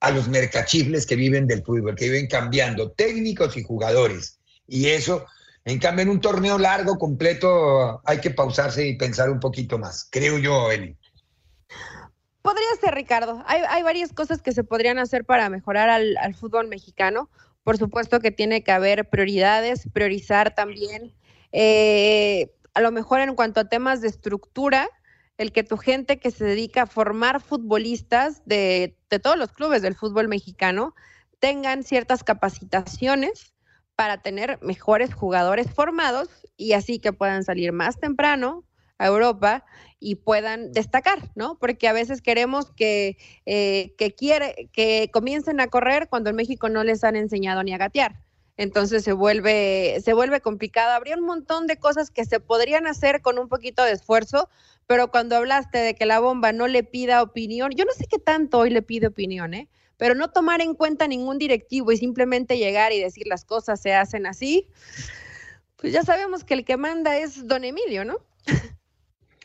a 0.00 0.10
los 0.10 0.28
mercachifles 0.28 1.06
que 1.06 1.16
viven 1.16 1.46
del 1.46 1.62
fútbol, 1.62 1.94
que 1.94 2.04
viven 2.06 2.26
cambiando 2.26 2.90
técnicos 2.92 3.56
y 3.56 3.64
jugadores. 3.64 4.38
Y 4.66 4.86
eso 4.86 5.24
en 5.68 5.78
cambio, 5.78 6.02
en 6.02 6.08
un 6.08 6.20
torneo 6.20 6.58
largo, 6.58 6.98
completo, 6.98 8.00
hay 8.04 8.20
que 8.20 8.30
pausarse 8.30 8.86
y 8.86 8.96
pensar 8.96 9.28
un 9.28 9.38
poquito 9.38 9.78
más, 9.78 10.08
creo 10.10 10.38
yo, 10.38 10.70
Eli. 10.70 10.96
Podría 12.40 12.68
ser, 12.80 12.94
Ricardo. 12.94 13.44
Hay, 13.46 13.82
varias 13.82 14.14
cosas 14.14 14.40
que 14.40 14.52
se 14.52 14.64
podrían 14.64 14.98
hacer 14.98 15.26
para 15.26 15.50
mejorar 15.50 15.90
al, 15.90 16.34
fútbol 16.34 16.68
mexicano. 16.68 17.28
Por 17.62 17.76
supuesto 17.76 18.20
que 18.20 18.30
tiene 18.30 18.62
que 18.62 18.72
haber 18.72 19.10
prioridades, 19.10 19.86
priorizar 19.92 20.54
también, 20.54 21.12
eh, 21.52 22.50
a 22.72 22.80
lo 22.80 22.90
mejor 22.90 23.20
en 23.20 23.34
cuanto 23.34 23.60
a 23.60 23.68
temas 23.68 24.00
de 24.00 24.08
estructura, 24.08 24.88
el 25.36 25.52
que 25.52 25.64
tu 25.64 25.76
gente 25.76 26.18
que 26.18 26.30
se 26.30 26.44
dedica 26.44 26.82
a 26.82 26.86
formar 26.86 27.42
futbolistas 27.42 28.42
de, 28.46 28.96
de 29.10 29.18
todos 29.18 29.36
los 29.36 29.52
clubes 29.52 29.82
del 29.82 29.94
fútbol 29.94 30.28
mexicano 30.28 30.94
tengan 31.40 31.82
ciertas 31.82 32.24
capacitaciones 32.24 33.52
para 33.98 34.22
tener 34.22 34.60
mejores 34.62 35.12
jugadores 35.12 35.72
formados 35.72 36.28
y 36.56 36.74
así 36.74 37.00
que 37.00 37.12
puedan 37.12 37.42
salir 37.42 37.72
más 37.72 37.98
temprano 37.98 38.62
a 38.96 39.06
Europa 39.08 39.64
y 39.98 40.14
puedan 40.14 40.70
destacar, 40.70 41.18
¿no? 41.34 41.58
Porque 41.58 41.88
a 41.88 41.92
veces 41.92 42.22
queremos 42.22 42.70
que, 42.70 43.16
eh, 43.44 43.96
que, 43.98 44.14
quiere, 44.14 44.70
que 44.72 45.10
comiencen 45.12 45.58
a 45.58 45.66
correr 45.66 46.06
cuando 46.08 46.30
en 46.30 46.36
México 46.36 46.68
no 46.68 46.84
les 46.84 47.02
han 47.02 47.16
enseñado 47.16 47.64
ni 47.64 47.74
a 47.74 47.78
gatear. 47.78 48.20
Entonces 48.56 49.02
se 49.02 49.12
vuelve, 49.12 50.00
se 50.00 50.12
vuelve 50.12 50.40
complicado. 50.40 50.92
Habría 50.92 51.16
un 51.16 51.26
montón 51.26 51.66
de 51.66 51.76
cosas 51.78 52.12
que 52.12 52.24
se 52.24 52.38
podrían 52.38 52.86
hacer 52.86 53.20
con 53.20 53.36
un 53.36 53.48
poquito 53.48 53.82
de 53.82 53.90
esfuerzo, 53.90 54.48
pero 54.86 55.10
cuando 55.10 55.34
hablaste 55.34 55.78
de 55.78 55.96
que 55.96 56.06
la 56.06 56.20
bomba 56.20 56.52
no 56.52 56.68
le 56.68 56.84
pida 56.84 57.20
opinión, 57.20 57.72
yo 57.74 57.84
no 57.84 57.90
sé 57.94 58.06
qué 58.08 58.20
tanto 58.20 58.60
hoy 58.60 58.70
le 58.70 58.82
pide 58.82 59.08
opinión, 59.08 59.54
¿eh? 59.54 59.68
Pero 59.98 60.14
no 60.14 60.30
tomar 60.30 60.62
en 60.62 60.74
cuenta 60.74 61.06
ningún 61.06 61.36
directivo 61.36 61.92
y 61.92 61.98
simplemente 61.98 62.56
llegar 62.56 62.92
y 62.92 63.00
decir 63.00 63.26
las 63.26 63.44
cosas 63.44 63.80
se 63.80 63.92
hacen 63.94 64.24
así, 64.26 64.68
pues 65.76 65.92
ya 65.92 66.02
sabemos 66.02 66.44
que 66.44 66.54
el 66.54 66.64
que 66.64 66.78
manda 66.78 67.18
es 67.18 67.46
don 67.46 67.64
Emilio, 67.64 68.04
¿no? 68.04 68.16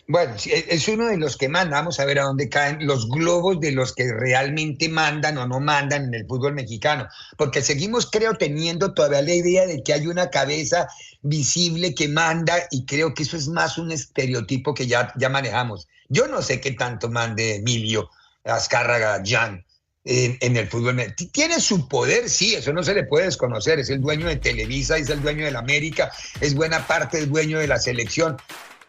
Bueno, 0.05 0.35
e, 0.45 0.65
es 0.69 0.87
uno 0.89 1.07
de 1.07 1.17
los 1.17 1.37
que 1.37 1.47
manda. 1.47 1.77
Vamos 1.77 1.99
a 1.99 2.05
ver 2.05 2.19
a 2.19 2.23
dónde 2.23 2.49
caen 2.49 2.85
los 2.85 3.07
globos 3.09 3.59
de 3.61 3.71
los 3.71 3.93
que 3.95 4.11
realmente 4.11 4.89
mandan 4.89 5.37
o 5.37 5.47
no 5.47 5.61
mandan 5.61 6.05
en 6.05 6.13
el 6.13 6.27
fútbol 6.27 6.53
mexicano. 6.53 7.07
Porque 7.37 7.61
seguimos, 7.61 8.09
creo, 8.11 8.33
teniendo 8.35 8.93
todavía 8.93 9.21
la 9.21 9.33
idea 9.33 9.65
de 9.65 9.81
que 9.81 9.93
hay 9.93 10.07
una 10.07 10.29
cabeza 10.29 10.87
visible 11.21 11.95
que 11.95 12.09
manda 12.09 12.67
y 12.69 12.85
creo 12.85 13.13
que 13.13 13.23
eso 13.23 13.37
es 13.37 13.47
más 13.47 13.77
un 13.77 13.91
estereotipo 13.91 14.73
que 14.73 14.87
ya, 14.87 15.13
ya 15.15 15.29
manejamos. 15.29 15.87
Yo 16.09 16.27
no 16.27 16.41
sé 16.41 16.59
qué 16.59 16.73
tanto 16.73 17.09
mande 17.09 17.55
Emilio 17.55 18.09
Azcárraga 18.43 19.23
Jan 19.25 19.65
en, 20.05 20.57
el 20.57 20.67
fútbol. 20.67 21.01
Tiene 21.31 21.59
su 21.59 21.87
poder, 21.87 22.29
sí, 22.29 22.55
eso 22.55 22.73
no 22.73 22.83
se 22.83 22.93
le 22.93 23.03
puede 23.03 23.25
desconocer. 23.25 23.79
Es 23.79 23.89
el 23.89 24.01
dueño 24.01 24.27
de 24.27 24.35
Televisa, 24.35 24.97
es 24.97 25.09
el 25.09 25.21
dueño 25.21 25.45
de 25.45 25.51
la 25.51 25.59
América, 25.59 26.11
es 26.41 26.53
buena 26.55 26.85
parte 26.87 27.19
el 27.19 27.29
dueño 27.29 27.59
de 27.59 27.67
la 27.67 27.79
selección. 27.79 28.37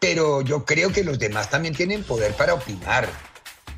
Pero 0.00 0.42
yo 0.42 0.64
creo 0.64 0.92
que 0.92 1.04
los 1.04 1.18
demás 1.18 1.50
también 1.50 1.75
tienen 1.75 2.02
poder 2.02 2.35
para 2.35 2.54
opinar. 2.54 3.09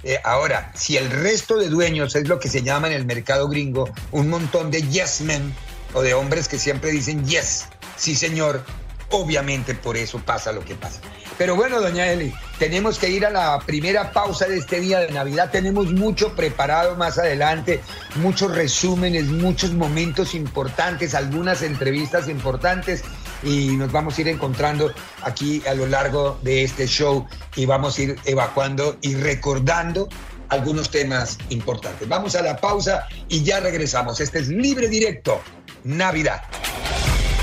Eh, 0.03 0.19
ahora, 0.25 0.73
si 0.75 0.97
el 0.97 1.11
resto 1.11 1.57
de 1.57 1.69
dueños 1.69 2.15
es 2.17 2.29
lo 2.29 2.39
que 2.39 2.49
se 2.49 2.63
llama 2.63 2.89
en 2.89 2.95
el 2.95 3.07
mercado 3.07 3.49
gringo 3.49 3.91
un 4.13 4.29
montón 4.29 4.71
de 4.71 4.83
yes 4.83 5.21
men 5.21 5.55
o 5.95 6.03
de 6.03 6.15
hombres 6.15 6.49
que 6.49 6.59
siempre 6.59 6.91
dicen 6.91 7.27
yes, 7.27 7.67
sí 7.97 8.15
señor, 8.15 8.65
obviamente 9.11 9.75
por 9.75 9.97
eso 9.97 10.21
pasa 10.21 10.53
lo 10.53 10.65
que 10.65 10.75
pasa. 10.75 11.01
Pero 11.39 11.55
bueno, 11.55 11.81
doña 11.81 12.07
Eli, 12.07 12.33
tenemos 12.59 12.99
que 12.99 13.11
ir 13.11 13.27
a 13.27 13.31
la 13.31 13.59
primera 13.61 14.11
pausa 14.11 14.47
de 14.47 14.57
este 14.57 14.81
día 14.81 15.01
de 15.01 15.13
Navidad. 15.13 15.51
Tenemos 15.51 15.93
mucho 15.93 16.35
preparado 16.35 16.97
más 16.97 17.19
adelante, 17.19 17.81
muchos 18.17 18.55
resúmenes, 18.55 19.27
muchos 19.27 19.73
momentos 19.73 20.35
importantes, 20.35 21.15
algunas 21.15 21.61
entrevistas 21.61 22.29
importantes 22.29 23.05
y 23.43 23.77
nos 23.77 23.93
vamos 23.93 24.17
a 24.17 24.21
ir 24.23 24.29
encontrando 24.29 24.93
aquí 25.23 25.63
a 25.69 25.75
lo 25.75 25.87
largo 25.87 26.39
de 26.41 26.65
este 26.65 26.87
show 26.87 27.27
y 27.55 27.67
vamos 27.67 27.99
a 27.99 28.03
ir 28.03 28.17
evacuando 28.25 28.97
y 29.03 29.15
recordando 29.15 30.09
algunos 30.49 30.91
temas 30.91 31.37
importantes. 31.51 32.09
Vamos 32.09 32.35
a 32.35 32.41
la 32.41 32.57
pausa 32.57 33.07
y 33.29 33.43
ya 33.43 33.61
regresamos. 33.61 34.21
Este 34.21 34.39
es 34.39 34.49
Libre 34.49 34.89
Directo, 34.89 35.43
Navidad. 35.85 36.43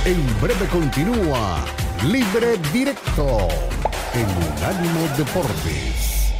En 0.05 0.41
breve 0.41 0.65
continúa 0.67 1.63
Libre 2.03 2.57
Directo 2.73 3.47
en 4.15 4.27
Unánimo 4.27 5.07
Deportes. 5.17 6.33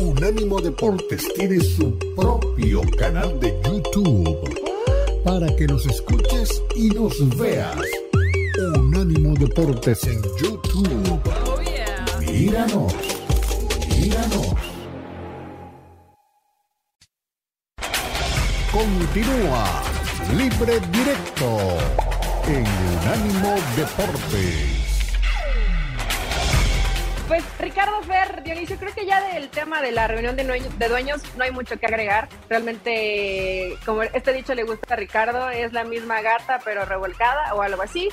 Unánimo 0.00 0.60
Deportes 0.60 1.32
tiene 1.34 1.60
su 1.60 1.96
propio 2.16 2.82
canal 2.98 3.38
de 3.38 3.56
YouTube 3.64 5.22
para 5.24 5.54
que 5.54 5.66
nos 5.66 5.86
escuches 5.86 6.62
y 6.74 6.88
nos 6.90 7.38
veas. 7.38 7.76
Unánimo 8.78 9.34
Deportes 9.34 10.04
en 10.04 10.20
YouTube. 10.38 11.20
Míranos, 12.20 12.94
míranos. 13.96 14.54
Continúa 18.72 19.82
Libre 20.36 20.80
Directo 20.92 22.09
en 22.48 22.64
Unánimo 22.66 23.54
Deportes. 23.76 24.80
Pues 27.28 27.44
Ricardo 27.58 28.02
Fer, 28.02 28.42
Dionisio, 28.42 28.76
creo 28.76 28.92
que 28.92 29.06
ya 29.06 29.20
del 29.32 29.48
tema 29.50 29.80
de 29.80 29.92
la 29.92 30.08
reunión 30.08 30.36
de 30.36 30.88
dueños, 30.88 31.22
no 31.36 31.44
hay 31.44 31.52
mucho 31.52 31.78
que 31.78 31.86
agregar. 31.86 32.28
Realmente, 32.48 33.76
como 33.86 34.02
este 34.02 34.32
dicho 34.32 34.54
le 34.54 34.64
gusta 34.64 34.94
a 34.94 34.96
Ricardo, 34.96 35.48
es 35.50 35.72
la 35.72 35.84
misma 35.84 36.22
gata 36.22 36.60
pero 36.64 36.84
revolcada 36.84 37.54
o 37.54 37.62
algo 37.62 37.82
así 37.82 38.08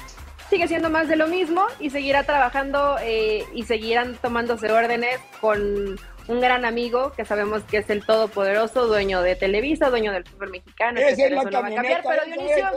sigue 0.50 0.68
siendo 0.68 0.90
más 0.90 1.08
de 1.08 1.16
lo 1.16 1.28
mismo 1.28 1.66
y 1.80 1.90
seguirá 1.90 2.24
trabajando 2.24 2.98
eh, 3.02 3.44
y 3.54 3.64
seguirán 3.64 4.16
tomándose 4.16 4.72
órdenes 4.72 5.20
con 5.42 6.00
un 6.28 6.42
gran 6.42 6.66
amigo 6.66 7.14
que 7.14 7.26
sabemos 7.26 7.64
que 7.64 7.78
es 7.78 7.90
el 7.90 8.06
todopoderoso 8.06 8.88
dueño 8.88 9.22
de 9.22 9.36
Televisa, 9.36 9.90
dueño 9.90 10.12
del 10.12 10.26
fútbol 10.26 10.52
mexicano. 10.52 11.00
Esa 11.00 11.26
es 11.26 11.32
la 11.32 11.44
no 11.44 11.52
va 11.52 11.68
a 11.68 11.74
cambiar, 11.74 12.04
pero 12.08 12.26
Dionisio, 12.26 12.68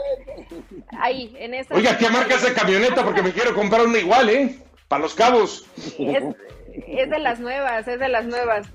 ahí, 0.99 1.35
en 1.37 1.53
esa. 1.53 1.75
Oiga, 1.75 1.97
¿qué 1.97 2.09
marca 2.09 2.35
esa 2.35 2.53
camioneta? 2.53 3.03
Porque 3.03 3.21
me 3.21 3.31
quiero 3.31 3.53
comprar 3.53 3.85
una 3.85 3.97
igual, 3.97 4.29
¿eh? 4.29 4.59
Para 4.87 5.03
los 5.03 5.13
cabos. 5.13 5.65
Es, 5.77 7.09
de 7.09 7.19
las 7.19 7.39
nuevas, 7.39 7.87
es 7.87 7.99
de 7.99 8.09
las 8.09 8.25
nuevas. 8.25 8.67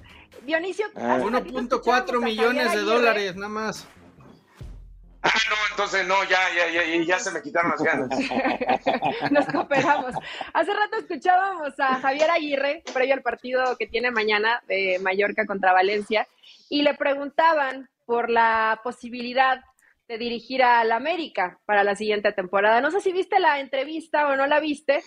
Dionisio. 0.45 0.87
1.4 0.95 2.23
millones 2.23 2.73
de 2.73 2.81
dólares, 2.81 3.37
nada 3.37 3.49
más. 3.49 3.89
Ah, 5.27 5.39
no, 5.51 5.57
entonces 5.71 6.07
no, 6.07 6.23
ya, 6.25 6.39
ya, 6.55 6.71
ya, 6.71 7.05
ya 7.05 7.19
se 7.19 7.33
me 7.33 7.43
quitaron 7.43 7.73
las 7.73 7.83
ganas. 7.83 8.09
Nos 9.33 9.47
cooperamos. 9.47 10.15
Hace 10.53 10.73
rato 10.73 10.99
escuchábamos 10.99 11.79
a 11.81 11.97
Javier 11.97 12.31
Aguirre, 12.31 12.85
previo 12.95 13.15
al 13.15 13.23
partido 13.23 13.77
que 13.77 13.89
tiene 13.89 14.13
mañana 14.13 14.63
de 14.69 15.01
Mallorca 15.03 15.45
contra 15.45 15.73
Valencia, 15.73 16.29
y 16.69 16.83
le 16.83 16.95
preguntaban 16.95 17.89
por 18.05 18.31
la 18.31 18.81
posibilidad 18.85 19.65
de 20.07 20.19
dirigir 20.19 20.63
al 20.63 20.93
América 20.93 21.59
para 21.67 21.83
la 21.83 21.97
siguiente 21.97 22.31
temporada. 22.33 22.81
No 22.81 22.93
sé 22.93 23.01
si 23.01 23.11
viste 23.11 23.41
la 23.41 23.59
entrevista 23.59 24.29
o 24.29 24.37
no 24.37 24.47
la 24.47 24.61
viste, 24.61 25.03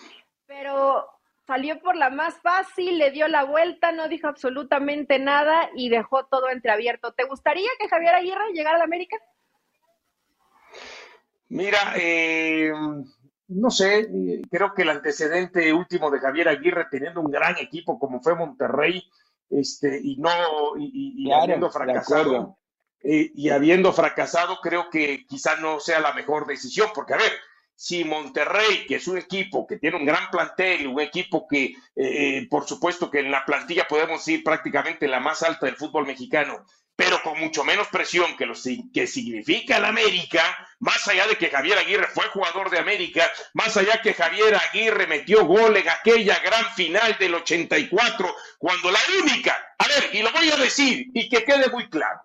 pero 0.46 1.06
salió 1.46 1.80
por 1.80 1.96
la 1.96 2.10
más 2.10 2.38
fácil, 2.42 2.98
le 2.98 3.10
dio 3.10 3.26
la 3.26 3.44
vuelta, 3.44 3.90
no 3.92 4.08
dijo 4.08 4.28
absolutamente 4.28 5.18
nada 5.18 5.70
y 5.74 5.88
dejó 5.88 6.26
todo 6.26 6.50
entreabierto. 6.50 7.12
¿Te 7.12 7.24
gustaría 7.24 7.70
que 7.78 7.88
Javier 7.88 8.14
Aguirre 8.14 8.52
llegara 8.52 8.76
al 8.76 8.82
América? 8.82 9.16
Mira, 11.50 11.94
eh, 11.96 12.72
no 13.48 13.70
sé, 13.70 14.08
creo 14.50 14.72
que 14.72 14.82
el 14.82 14.90
antecedente 14.90 15.72
último 15.72 16.10
de 16.10 16.20
Javier 16.20 16.48
Aguirre 16.48 16.86
teniendo 16.88 17.20
un 17.20 17.30
gran 17.30 17.56
equipo 17.58 17.98
como 17.98 18.22
fue 18.22 18.36
Monterrey, 18.36 19.04
este, 19.50 20.00
y 20.00 20.16
no, 20.16 20.30
y, 20.78 21.30
habiendo 21.32 21.68
fracasado, 21.68 22.56
eh, 23.02 23.32
y 23.34 23.48
habiendo 23.48 23.92
fracasado, 23.92 24.60
creo 24.62 24.90
que 24.90 25.26
quizá 25.26 25.56
no 25.56 25.80
sea 25.80 25.98
la 25.98 26.12
mejor 26.12 26.46
decisión, 26.46 26.90
porque 26.94 27.14
a 27.14 27.18
ver, 27.18 27.32
si 27.74 28.04
Monterrey, 28.04 28.86
que 28.86 28.96
es 28.96 29.08
un 29.08 29.18
equipo 29.18 29.66
que 29.66 29.78
tiene 29.78 29.96
un 29.96 30.06
gran 30.06 30.30
plantel, 30.30 30.86
un 30.86 31.00
equipo 31.00 31.48
que, 31.48 31.74
eh, 31.96 32.46
por 32.48 32.64
supuesto, 32.64 33.10
que 33.10 33.18
en 33.18 33.32
la 33.32 33.44
plantilla 33.44 33.88
podemos 33.88 34.26
ir 34.28 34.44
prácticamente 34.44 35.08
la 35.08 35.18
más 35.18 35.42
alta 35.42 35.66
del 35.66 35.76
fútbol 35.76 36.06
mexicano, 36.06 36.64
pero 36.94 37.20
con 37.24 37.40
mucho 37.40 37.64
menos 37.64 37.88
presión 37.88 38.36
que 38.36 38.46
lo 38.46 38.54
que 38.92 39.06
significa 39.06 39.78
el 39.78 39.86
América, 39.86 40.42
más 40.80 41.06
allá 41.08 41.26
de 41.26 41.36
que 41.36 41.50
Javier 41.50 41.78
Aguirre 41.78 42.08
fue 42.08 42.24
jugador 42.28 42.70
de 42.70 42.78
América, 42.78 43.30
más 43.54 43.76
allá 43.76 44.00
que 44.02 44.14
Javier 44.14 44.54
Aguirre 44.54 45.06
metió 45.06 45.44
gol 45.44 45.76
en 45.76 45.88
aquella 45.88 46.38
gran 46.40 46.64
final 46.74 47.16
del 47.18 47.34
84, 47.34 48.34
cuando 48.58 48.90
la 48.90 48.98
única, 49.22 49.56
a 49.78 49.86
ver, 49.86 50.14
y 50.14 50.22
lo 50.22 50.32
voy 50.32 50.50
a 50.50 50.56
decir 50.56 51.06
y 51.14 51.28
que 51.28 51.44
quede 51.44 51.68
muy 51.70 51.88
claro, 51.88 52.20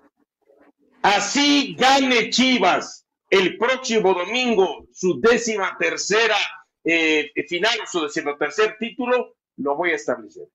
así 1.01 1.75
gane 1.77 2.29
Chivas 2.29 3.05
el 3.29 3.57
próximo 3.57 4.13
domingo 4.13 4.87
su 4.93 5.19
décima 5.19 5.75
tercera 5.77 6.37
eh, 6.83 7.31
final, 7.47 7.77
su 7.91 8.01
décimo 8.01 8.37
tercer 8.37 8.77
título, 8.79 9.35
lo 9.57 9.75
voy 9.75 9.91
a 9.91 9.95
establecer. 9.95 10.47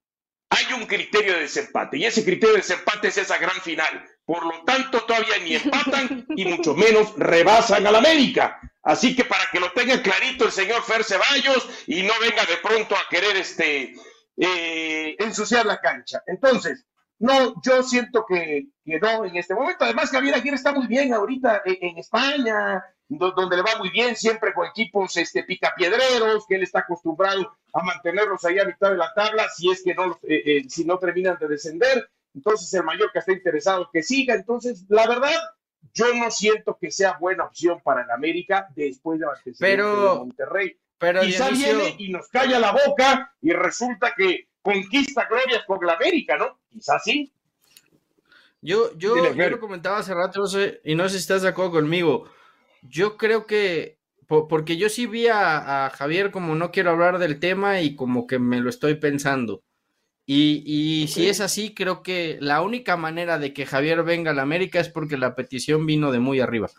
Hay 0.51 0.73
un 0.75 0.87
criterio 0.87 1.35
de 1.35 1.41
desempate 1.41 1.97
y 1.97 2.05
ese 2.05 2.25
criterio 2.25 2.55
de 2.55 2.63
desempate 2.63 3.09
es 3.09 3.19
esa 3.19 3.39
gran 3.39 3.61
final. 3.63 4.05
Por 4.25 4.45
lo 4.45 4.63
tanto, 4.65 5.03
todavía 5.05 5.39
ni 5.43 5.55
empatan 5.55 6.27
y 6.37 6.45
mucho 6.45 6.75
menos 6.75 7.15
rebasan 7.17 7.87
al 7.87 7.97
América. 7.97 8.61
Así 8.83 9.15
que 9.15 9.25
para 9.25 9.45
que 9.51 9.61
lo 9.61 9.73
tenga 9.73 10.03
clarito 10.03 10.45
el 10.47 10.53
señor 10.53 10.83
Fer 10.83 11.05
Ceballos 11.05 11.69
y 11.87 12.03
no 12.03 12.13
venga 12.21 12.45
de 12.47 12.57
pronto 12.57 12.95
a 12.97 13.09
querer 13.09 13.37
este, 13.37 13.95
eh, 14.37 15.17
ensuciar 15.19 15.67
la 15.67 15.81
cancha. 15.81 16.23
Entonces, 16.27 16.87
no, 17.21 17.61
yo 17.63 17.83
siento 17.83 18.25
que, 18.27 18.69
no 18.85 19.25
en 19.27 19.37
este 19.37 19.55
momento. 19.55 19.85
Además, 19.85 20.11
Javier 20.11 20.35
Aguirre 20.35 20.57
está 20.57 20.73
muy 20.73 20.87
bien 20.87 21.13
ahorita 21.13 21.63
en, 21.67 21.99
España, 21.99 22.83
donde 23.11 23.57
le 23.57 23.63
va 23.63 23.77
muy 23.77 23.91
bien, 23.91 24.15
siempre 24.15 24.55
con 24.55 24.69
equipos 24.69 25.17
este, 25.17 25.43
picapiedreros, 25.43 26.47
que 26.47 26.55
él 26.55 26.63
está 26.63 26.81
acostumbrado 26.81 27.57
a 27.73 27.83
mantenerlos 27.83 28.45
ahí 28.45 28.59
a 28.59 28.65
mitad 28.65 28.91
de 28.91 28.97
la 28.97 29.13
tabla, 29.15 29.49
si 29.49 29.69
es 29.69 29.83
que 29.83 29.95
no, 29.95 30.19
eh, 30.23 30.43
eh, 30.47 30.65
si 30.69 30.85
no 30.85 30.97
terminan 30.99 31.37
de 31.39 31.49
descender. 31.49 32.09
Entonces, 32.35 32.73
el 32.73 32.85
que 33.13 33.19
está 33.19 33.33
interesado 33.33 33.91
que 33.93 34.05
siga. 34.05 34.35
Entonces, 34.35 34.85
la 34.89 35.09
verdad, 35.09 35.37
yo 35.93 36.15
no 36.15 36.31
siento 36.31 36.79
que 36.81 36.93
sea 36.93 37.19
buena 37.19 37.45
opción 37.45 37.81
para 37.83 38.03
el 38.03 38.11
América 38.13 38.69
después 38.77 39.19
de 39.19 39.27
pero, 39.59 40.13
de 40.13 40.19
Monterrey. 40.21 40.77
Pero 40.99 41.23
Quizá 41.23 41.51
viene 41.51 41.97
y 41.99 42.13
nos 42.13 42.29
calla 42.29 42.61
la 42.61 42.73
boca 42.73 43.35
y 43.41 43.53
resulta 43.53 44.15
que 44.17 44.49
conquista 44.63 45.27
glorias 45.27 45.65
con 45.67 45.85
la 45.85 45.95
América, 45.95 46.37
¿no? 46.37 46.61
Quizás 46.71 47.03
sí. 47.03 47.33
Yo, 48.63 48.97
yo, 48.97 49.17
lo 49.17 49.59
comentaba 49.59 49.99
hace 49.99 50.15
rato, 50.15 50.45
y 50.85 50.95
no 50.95 51.05
sé 51.05 51.11
si 51.11 51.23
estás 51.23 51.43
de 51.43 51.49
acuerdo 51.49 51.73
conmigo. 51.73 52.31
Yo 52.83 53.17
creo 53.17 53.47
que, 53.47 53.99
porque 54.27 54.77
yo 54.77 54.89
sí 54.89 55.07
vi 55.07 55.29
a, 55.29 55.91
Javier 55.95 56.31
como 56.31 56.55
no 56.55 56.71
quiero 56.71 56.91
hablar 56.91 57.19
del 57.19 57.41
tema 57.41 57.81
y 57.81 57.97
como 57.97 58.27
que 58.27 58.39
me 58.39 58.61
lo 58.61 58.71
estoy 58.71 58.95
pensando. 58.95 59.63
Y, 60.27 60.63
y 60.65 61.09
si 61.09 61.29
es 61.29 61.41
así, 61.41 61.75
creo 61.75 62.03
que 62.03 62.39
la 62.41 62.63
única 62.63 62.97
manera 62.97 63.39
de 63.39 63.53
que 63.53 63.67
Javier 63.67 64.05
venga 64.05 64.31
a 64.31 64.35
la 64.35 64.43
América 64.43 64.79
es 64.79 64.89
porque 64.89 65.17
la 65.17 65.35
petición 65.35 65.87
vino 65.87 66.13
de 66.13 66.21
muy 66.21 66.41
arriba. 66.41 66.71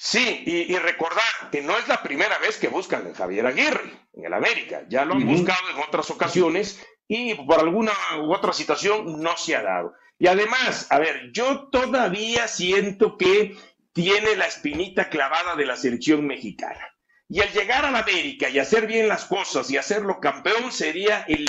Sí, 0.00 0.44
y, 0.46 0.76
recordar 0.76 1.24
que 1.50 1.60
no 1.60 1.76
es 1.76 1.88
la 1.88 2.00
primera 2.04 2.38
vez 2.38 2.56
que 2.56 2.68
buscan 2.68 3.04
a 3.08 3.14
Javier 3.16 3.44
Aguirre 3.46 3.90
en 4.12 4.26
el 4.26 4.32
América. 4.32 4.84
Ya 4.88 5.04
lo 5.04 5.14
han 5.14 5.26
buscado 5.26 5.58
en 5.74 5.82
otras 5.82 6.08
ocasiones 6.10 6.80
y 7.08 7.34
por 7.34 7.58
alguna 7.58 7.90
u 8.22 8.32
otra 8.32 8.52
situación 8.52 9.20
no 9.20 9.36
se 9.36 9.56
ha 9.56 9.62
dado. 9.62 9.94
Y 10.16 10.28
además, 10.28 10.86
a 10.90 11.00
ver, 11.00 11.32
yo 11.32 11.68
todavía 11.72 12.46
siento 12.46 13.18
que 13.18 13.56
tiene 13.92 14.36
la 14.36 14.46
espinita 14.46 15.08
clavada 15.08 15.56
de 15.56 15.66
la 15.66 15.76
selección 15.76 16.26
mexicana. 16.26 16.86
Y 17.28 17.40
al 17.40 17.52
llegar 17.52 17.84
a 17.84 17.90
la 17.90 18.00
América 18.00 18.48
y 18.48 18.58
hacer 18.58 18.86
bien 18.86 19.08
las 19.08 19.26
cosas 19.26 19.70
y 19.70 19.76
hacerlo 19.76 20.20
campeón 20.20 20.72
sería 20.72 21.24
el 21.28 21.46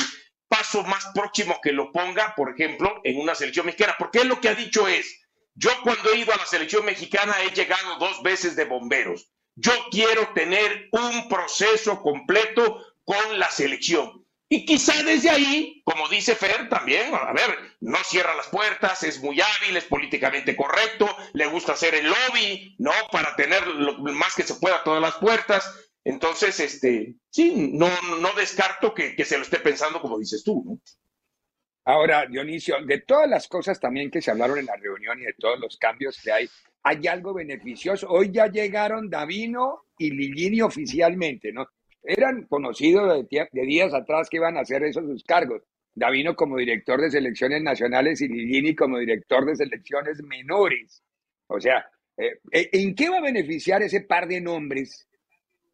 paso 0.50 0.84
más 0.84 1.08
próximo 1.14 1.60
que 1.62 1.72
lo 1.72 1.92
ponga, 1.92 2.34
por 2.36 2.52
ejemplo, 2.52 3.00
en 3.04 3.20
una 3.20 3.36
selección 3.36 3.66
mexicana. 3.66 3.96
Porque 3.98 4.26
lo 4.26 4.42
que 4.42 4.50
ha 4.50 4.56
dicho 4.56 4.88
es, 4.88 5.22
yo 5.56 5.72
cuando 5.84 6.12
he 6.12 6.18
ido 6.18 6.34
a 6.34 6.38
la 6.38 6.46
selección 6.46 6.86
mexicana 6.86 7.36
he 7.44 7.54
llegado 7.54 7.98
dos 7.98 8.22
veces 8.24 8.56
de 8.56 8.66
bomberos. 8.66 9.32
Yo 9.56 9.72
quiero 9.92 10.34
tener 10.34 10.90
un 10.92 11.30
proceso 11.30 12.02
completo 12.02 12.84
con 13.04 13.40
la 13.40 13.50
selección. 13.50 14.19
Y 14.52 14.66
quizá 14.66 15.04
desde 15.04 15.30
ahí, 15.30 15.82
como 15.86 16.10
dice 16.10 16.36
Fer, 16.36 16.68
también, 16.70 17.14
a 17.14 17.32
ver, 17.34 17.56
no 17.82 18.00
cierra 18.04 18.36
las 18.36 18.48
puertas, 18.48 19.04
es 19.04 19.22
muy 19.22 19.40
hábil, 19.40 19.78
es 19.78 19.86
políticamente 19.86 20.56
correcto, 20.56 21.08
le 21.34 21.46
gusta 21.46 21.74
hacer 21.74 21.94
el 21.94 22.08
lobby, 22.08 22.76
¿no? 22.80 22.92
Para 23.12 23.36
tener 23.36 23.68
lo 23.68 24.00
más 24.00 24.34
que 24.34 24.42
se 24.42 24.56
pueda 24.56 24.84
todas 24.84 25.02
las 25.02 25.18
puertas. 25.18 25.72
Entonces, 26.04 26.60
este, 26.60 27.16
sí, 27.30 27.70
no, 27.74 27.90
no 28.20 28.34
descarto 28.34 28.96
que, 28.96 29.16
que 29.16 29.24
se 29.24 29.38
lo 29.38 29.44
esté 29.44 29.60
pensando 29.60 30.02
como 30.02 30.18
dices 30.18 30.44
tú, 30.44 30.64
¿no? 30.66 30.80
Ahora, 31.86 32.26
Dionisio, 32.26 32.76
de 32.86 33.02
todas 33.02 33.30
las 33.30 33.48
cosas 33.48 33.80
también 33.80 34.10
que 34.10 34.22
se 34.22 34.32
hablaron 34.32 34.58
en 34.58 34.66
la 34.66 34.76
reunión 34.76 35.20
y 35.20 35.26
de 35.26 35.34
todos 35.34 35.60
los 35.60 35.78
cambios 35.78 36.20
que 36.22 36.32
hay, 36.32 36.50
hay 36.84 37.08
algo 37.08 37.34
beneficioso. 37.34 38.08
Hoy 38.10 38.32
ya 38.32 38.48
llegaron 38.48 39.10
Davino 39.10 39.86
y 39.98 40.12
Lillini 40.12 40.62
oficialmente, 40.62 41.52
¿no? 41.52 41.68
Eran 42.04 42.46
conocidos 42.48 43.28
de, 43.30 43.48
días 43.66 43.94
atrás 43.94 44.30
que 44.30 44.38
iban 44.38 44.58
a 44.58 44.62
hacer 44.62 44.84
esos 44.84 45.06
sus 45.06 45.24
cargos. 45.24 45.64
Davino 45.94 46.36
como 46.36 46.58
director 46.58 47.02
de 47.02 47.12
selecciones 47.12 47.62
nacionales 47.62 48.22
y 48.22 48.28
Lillini 48.28 48.76
como 48.76 49.00
director 49.00 49.46
de 49.46 49.56
selecciones 49.56 50.22
menores. 50.24 51.04
O 51.48 51.60
sea, 51.60 51.86
eh, 52.18 52.40
¿en 52.52 52.96
qué 52.96 53.10
va 53.10 53.18
a 53.18 53.22
beneficiar 53.22 53.82
ese 53.82 54.02
par 54.02 54.28
de 54.28 54.40
nombres 54.40 55.10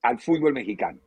al 0.01 0.19
fútbol 0.19 0.53
mexicano? 0.53 0.99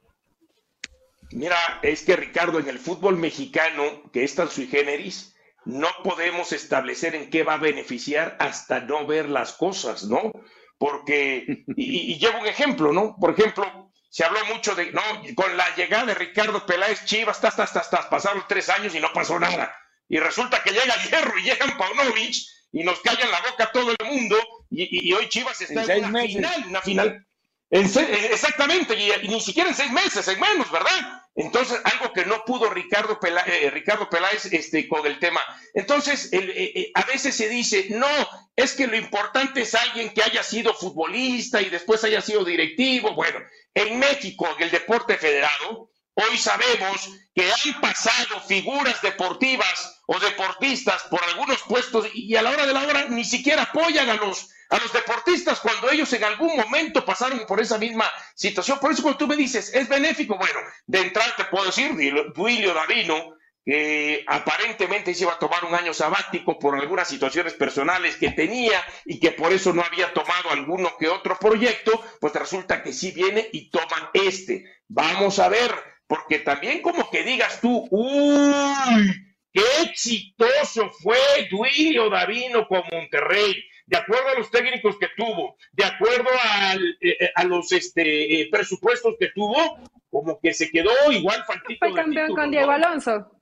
Mira, 1.32 1.56
es 1.82 2.04
que 2.04 2.16
Ricardo, 2.16 2.58
en 2.58 2.68
el 2.68 2.78
fútbol 2.78 3.16
mexicano, 3.16 4.10
que 4.12 4.24
es 4.24 4.34
tan 4.34 4.48
sui 4.48 4.66
generis, 4.66 5.34
no 5.64 5.88
podemos 6.02 6.52
establecer 6.52 7.14
en 7.14 7.28
qué 7.28 7.42
va 7.42 7.54
a 7.54 7.58
beneficiar 7.58 8.36
hasta 8.40 8.80
no 8.80 9.06
ver 9.06 9.28
las 9.28 9.52
cosas, 9.52 10.04
¿no? 10.04 10.32
Porque, 10.78 11.64
y, 11.76 12.18
llevo 12.18 12.40
un 12.40 12.46
ejemplo, 12.46 12.92
¿no? 12.92 13.16
Por 13.20 13.32
ejemplo, 13.32 13.87
se 14.08 14.24
habló 14.24 14.44
mucho 14.46 14.74
de, 14.74 14.90
no, 14.92 15.02
con 15.34 15.56
la 15.56 15.74
llegada 15.76 16.06
de 16.06 16.14
Ricardo 16.14 16.64
Peláez 16.64 17.04
Chivas, 17.04 17.36
estás, 17.36 17.58
estás, 17.58 17.84
estás, 17.84 18.06
pasaron 18.06 18.44
tres 18.48 18.68
años 18.68 18.94
y 18.94 19.00
no 19.00 19.12
pasó 19.12 19.38
nada. 19.38 19.74
Y 20.08 20.18
resulta 20.18 20.62
que 20.62 20.70
llega 20.70 20.96
Hierro 21.04 21.38
y 21.38 21.42
llega 21.42 21.76
Paunovic 21.76 22.36
y 22.72 22.82
nos 22.84 23.00
callan 23.00 23.30
la 23.30 23.40
boca 23.42 23.70
todo 23.72 23.90
el 23.98 24.06
mundo 24.06 24.36
y, 24.70 25.12
hoy 25.12 25.28
Chivas 25.28 25.60
está 25.60 25.94
en, 25.94 26.06
una 26.06 26.22
final, 26.22 26.64
una 26.68 26.82
final 26.82 27.26
exactamente, 27.70 28.94
y, 28.94 29.28
ni 29.28 29.40
siquiera 29.40 29.68
en 29.68 29.76
seis 29.76 29.90
meses, 29.92 30.26
en 30.28 30.40
menos, 30.40 30.70
¿verdad? 30.70 31.22
Entonces, 31.34 31.80
algo 31.84 32.12
que 32.12 32.24
no 32.24 32.44
pudo 32.44 32.68
Ricardo, 32.70 33.18
eh, 33.46 33.70
Ricardo 33.70 34.08
Peláez 34.10 34.46
este, 34.46 34.88
con 34.88 35.06
el 35.06 35.20
tema. 35.20 35.40
Entonces, 35.72 36.32
eh, 36.32 36.72
eh, 36.74 36.90
a 36.94 37.04
veces 37.04 37.36
se 37.36 37.48
dice, 37.48 37.86
no, 37.90 38.08
es 38.56 38.72
que 38.72 38.88
lo 38.88 38.96
importante 38.96 39.62
es 39.62 39.74
alguien 39.74 40.10
que 40.10 40.22
haya 40.22 40.42
sido 40.42 40.74
futbolista 40.74 41.62
y 41.62 41.70
después 41.70 42.02
haya 42.02 42.20
sido 42.20 42.44
directivo. 42.44 43.14
Bueno, 43.14 43.38
en 43.74 43.98
México, 43.98 44.48
en 44.56 44.64
el 44.64 44.70
deporte 44.70 45.16
federado, 45.16 45.90
Hoy 46.20 46.36
sabemos 46.36 47.10
que 47.32 47.48
han 47.48 47.80
pasado 47.80 48.40
figuras 48.40 49.00
deportivas 49.02 50.02
o 50.08 50.18
deportistas 50.18 51.04
por 51.04 51.22
algunos 51.22 51.62
puestos 51.62 52.08
y 52.12 52.34
a 52.34 52.42
la 52.42 52.50
hora 52.50 52.66
de 52.66 52.72
la 52.72 52.82
hora 52.82 53.04
ni 53.08 53.24
siquiera 53.24 53.62
apoyan 53.62 54.10
a 54.10 54.14
los, 54.14 54.50
a 54.70 54.78
los 54.78 54.92
deportistas 54.92 55.60
cuando 55.60 55.88
ellos 55.88 56.12
en 56.12 56.24
algún 56.24 56.56
momento 56.56 57.04
pasaron 57.04 57.46
por 57.46 57.60
esa 57.60 57.78
misma 57.78 58.10
situación. 58.34 58.80
Por 58.80 58.90
eso 58.90 59.02
cuando 59.02 59.18
tú 59.18 59.28
me 59.28 59.36
dices, 59.36 59.72
es 59.72 59.88
benéfico, 59.88 60.36
bueno, 60.36 60.58
de 60.88 61.02
entrada 61.02 61.36
te 61.36 61.44
puedo 61.44 61.66
decir, 61.66 61.94
Duilio 62.34 62.74
Davino, 62.74 63.37
que 63.64 64.24
aparentemente 64.26 65.14
se 65.14 65.24
iba 65.24 65.34
a 65.34 65.38
tomar 65.38 65.64
un 65.64 65.74
año 65.74 65.92
sabático 65.92 66.58
por 66.58 66.78
algunas 66.78 67.08
situaciones 67.08 67.54
personales 67.54 68.16
que 68.16 68.30
tenía 68.30 68.82
y 69.04 69.20
que 69.20 69.32
por 69.32 69.52
eso 69.52 69.72
no 69.72 69.82
había 69.82 70.12
tomado 70.12 70.50
alguno 70.50 70.96
que 70.98 71.08
otro 71.08 71.36
proyecto, 71.38 72.02
pues 72.20 72.32
resulta 72.32 72.82
que 72.82 72.92
sí 72.92 73.12
viene 73.12 73.48
y 73.52 73.70
toman 73.70 74.08
este. 74.14 74.64
Vamos 74.88 75.38
a 75.38 75.48
ver 75.48 75.70
porque 76.06 76.38
también 76.38 76.80
como 76.80 77.10
que 77.10 77.22
digas 77.22 77.60
tú, 77.60 77.86
uy, 77.90 79.14
qué 79.52 79.62
exitoso 79.84 80.90
fue 81.02 81.18
Duilio 81.50 82.08
Davino 82.08 82.66
con 82.66 82.82
Monterrey, 82.90 83.54
de 83.84 83.96
acuerdo 83.98 84.28
a 84.28 84.38
los 84.38 84.50
técnicos 84.50 84.98
que 84.98 85.08
tuvo, 85.16 85.56
de 85.72 85.84
acuerdo 85.84 86.30
eh, 87.00 87.16
eh, 87.20 87.30
a 87.34 87.44
los 87.44 87.70
este, 87.72 88.40
eh, 88.40 88.48
presupuestos 88.50 89.14
que 89.18 89.28
tuvo, 89.34 89.78
como 90.10 90.40
que 90.40 90.54
se 90.54 90.70
quedó 90.70 90.90
igual 91.12 91.44
faltito 91.46 91.86
Fue 91.86 91.94
campeón 91.94 92.34
con 92.34 92.50
Diego 92.50 92.70
Alonso. 92.70 93.37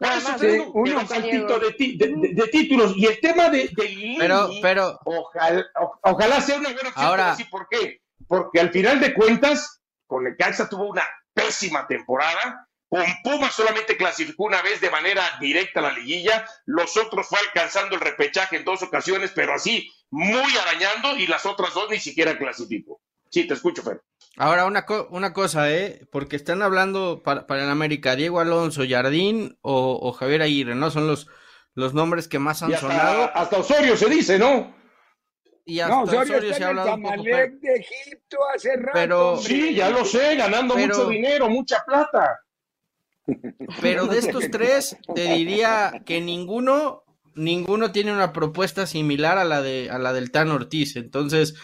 Un 0.00 1.06
faltito 1.06 1.58
de, 1.58 2.48
títulos. 2.52 2.96
Y 2.96 3.06
el 3.06 3.20
tema 3.20 3.48
de, 3.50 3.70
pero, 4.18 4.50
pero, 4.62 5.00
ojalá, 6.02 6.40
sea 6.40 6.58
una 6.58 6.72
buena 6.72 6.88
opción. 6.90 7.06
Ahora, 7.06 7.36
¿Por 7.50 7.68
qué? 7.68 8.00
Porque 8.26 8.60
al 8.60 8.70
final 8.70 9.00
de 9.00 9.14
cuentas, 9.14 9.80
con 10.06 10.26
el 10.26 10.36
Caxa 10.36 10.68
tuvo 10.68 10.90
una 10.90 11.06
pésima 11.34 11.86
temporada. 11.86 12.66
Con 12.88 13.04
Pumas 13.22 13.54
solamente 13.54 13.98
clasificó 13.98 14.44
una 14.44 14.62
vez 14.62 14.80
de 14.80 14.90
manera 14.90 15.22
directa 15.40 15.80
a 15.80 15.84
la 15.84 15.92
liguilla. 15.92 16.46
Los 16.64 16.96
otros 16.96 17.26
fue 17.26 17.38
alcanzando 17.38 17.94
el 17.96 18.00
repechaje 18.00 18.56
en 18.56 18.64
dos 18.64 18.82
ocasiones, 18.82 19.32
pero 19.34 19.52
así 19.52 19.90
muy 20.10 20.56
arañando 20.56 21.16
y 21.16 21.26
las 21.26 21.44
otras 21.44 21.74
dos 21.74 21.90
ni 21.90 21.98
siquiera 21.98 22.38
clasificó. 22.38 23.00
Sí, 23.30 23.46
te 23.46 23.54
escucho, 23.54 23.82
Fer. 23.82 24.02
Ahora, 24.36 24.66
una, 24.66 24.86
una 25.10 25.32
cosa, 25.32 25.70
¿eh? 25.72 26.06
Porque 26.12 26.36
están 26.36 26.62
hablando 26.62 27.22
para, 27.24 27.46
para 27.46 27.64
el 27.64 27.70
América, 27.70 28.14
Diego 28.14 28.38
Alonso, 28.40 28.82
Jardín 28.88 29.58
o, 29.62 30.12
Javier 30.12 30.42
Aguirre, 30.42 30.74
¿no? 30.76 30.90
Son 30.90 31.06
los, 31.08 31.26
los 31.74 31.92
nombres 31.92 32.28
que 32.28 32.38
más 32.38 32.62
han 32.62 32.76
sonado. 32.76 33.30
Hasta 33.34 33.58
Osorio 33.58 33.96
se 33.96 34.08
dice, 34.08 34.38
¿no? 34.38 34.76
Y 35.64 35.80
hasta 35.80 35.94
no, 35.94 36.02
Osorio, 36.02 36.54
se 36.54 36.64
ha 36.64 36.68
hablado 36.68 36.94
un 36.94 37.02
poco, 37.02 37.22
de 37.24 37.60
Egipto 37.74 38.38
hace 38.54 38.76
rato. 38.76 38.92
Pero, 38.94 39.36
sí, 39.36 39.74
ya 39.74 39.90
lo 39.90 40.04
sé, 40.04 40.36
ganando 40.36 40.76
mucho 40.76 41.08
dinero, 41.08 41.50
mucha 41.50 41.84
plata. 41.84 42.40
Pero 43.80 44.06
de 44.06 44.18
estos 44.18 44.44
tres, 44.50 44.96
te 45.14 45.34
diría 45.34 46.02
que 46.06 46.20
ninguno, 46.20 47.02
ninguno 47.34 47.92
tiene 47.92 48.12
una 48.12 48.32
propuesta 48.32 48.86
similar 48.86 49.36
a 49.36 49.44
la 49.44 49.60
de 49.60 49.90
a 49.90 49.98
la 49.98 50.12
del 50.12 50.30
Tan 50.30 50.50
Ortiz. 50.50 50.96
Entonces, 50.96 51.54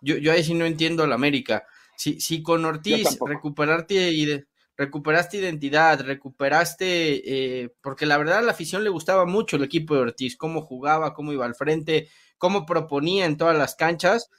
yo, 0.00 0.16
yo 0.16 0.32
ahí 0.32 0.44
sí 0.44 0.54
no 0.54 0.64
entiendo 0.64 1.06
la 1.06 1.14
América. 1.14 1.66
Si, 1.96 2.20
si 2.20 2.42
con 2.42 2.64
Ortiz 2.64 3.18
recuperarte 3.26 4.46
recuperaste 4.76 5.38
identidad, 5.38 6.00
recuperaste, 6.00 7.62
eh, 7.62 7.74
porque 7.80 8.06
la 8.06 8.18
verdad 8.18 8.38
a 8.38 8.42
la 8.42 8.52
afición 8.52 8.84
le 8.84 8.90
gustaba 8.90 9.24
mucho 9.24 9.56
el 9.56 9.64
equipo 9.64 9.94
de 9.94 10.00
Ortiz, 10.00 10.36
cómo 10.36 10.60
jugaba, 10.60 11.14
cómo 11.14 11.32
iba 11.32 11.46
al 11.46 11.54
frente, 11.54 12.08
cómo 12.38 12.66
proponía 12.66 13.24
en 13.24 13.36
todas 13.36 13.56
las 13.56 13.74
canchas, 13.74 14.30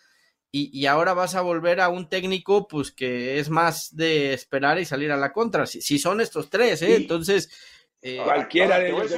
y, 0.50 0.88
ahora 0.88 1.14
vas 1.14 1.36
a 1.36 1.42
volver 1.42 1.82
a 1.82 1.90
un 1.90 2.10
técnico, 2.10 2.68
pues 2.68 2.92
que 2.92 3.38
es 3.38 3.50
más 3.50 3.96
de 3.96 4.34
esperar 4.34 4.80
y 4.80 4.86
salir 4.86 5.12
a 5.12 5.18
la 5.18 5.32
contra, 5.32 5.68
si, 5.68 5.82
si 5.82 6.00
son 6.00 6.20
estos 6.20 6.50
tres, 6.50 6.82
¿eh? 6.82 6.96
entonces... 6.96 7.50
Eh, 8.02 8.22
cualquiera 8.24 8.80
de 8.80 8.90
ellos. 8.90 9.12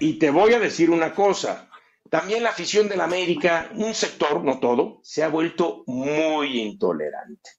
Y 0.00 0.14
te 0.14 0.30
voy 0.30 0.54
a 0.54 0.58
decir 0.58 0.90
una 0.90 1.12
cosa, 1.12 1.67
también 2.10 2.42
la 2.42 2.50
afición 2.50 2.88
del 2.88 3.00
América, 3.00 3.70
un 3.74 3.94
sector, 3.94 4.44
no 4.44 4.60
todo, 4.60 5.00
se 5.02 5.22
ha 5.22 5.28
vuelto 5.28 5.84
muy 5.86 6.60
intolerante. 6.60 7.50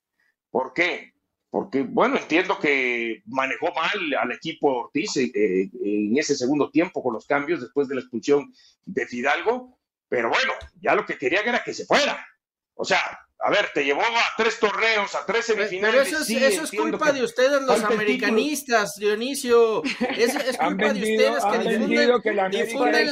¿Por 0.50 0.74
qué? 0.74 1.14
Porque, 1.50 1.82
bueno, 1.82 2.18
entiendo 2.18 2.60
que 2.60 3.24
manejó 3.26 3.74
mal 3.74 4.14
al 4.22 4.32
equipo 4.32 4.84
Ortiz 4.84 5.18
eh, 5.18 5.32
eh, 5.34 5.70
en 5.84 6.18
ese 6.18 6.36
segundo 6.36 6.70
tiempo 6.70 7.02
con 7.02 7.14
los 7.14 7.26
cambios 7.26 7.62
después 7.62 7.88
de 7.88 7.96
la 7.96 8.02
expulsión 8.02 8.54
de 8.86 9.08
Fidalgo, 9.08 9.80
pero 10.08 10.30
bueno, 10.30 10.54
ya 10.80 10.94
lo 10.94 11.06
que 11.06 11.18
quería 11.18 11.42
era 11.42 11.64
que 11.64 11.74
se 11.74 11.86
fuera. 11.86 12.24
O 12.76 12.86
sea, 12.86 13.00
a 13.42 13.50
ver, 13.50 13.70
te 13.74 13.86
llevó 13.86 14.02
a 14.02 14.34
tres 14.36 14.60
torneos, 14.60 15.16
a 15.16 15.26
tres 15.26 15.46
semifinales. 15.46 16.10
Pero 16.10 16.22
eso 16.22 16.64
es, 16.64 16.72
culpa 16.72 17.14
de 17.14 17.24
ustedes, 17.24 17.62
los 17.62 17.82
americanistas, 17.84 18.96
Dionisio. 18.98 19.82
Es, 20.18 20.36
es 20.36 20.58
culpa 20.58 20.92
de 20.92 21.00
ustedes 21.00 21.44
que 21.46 21.60
difunden, 22.58 23.10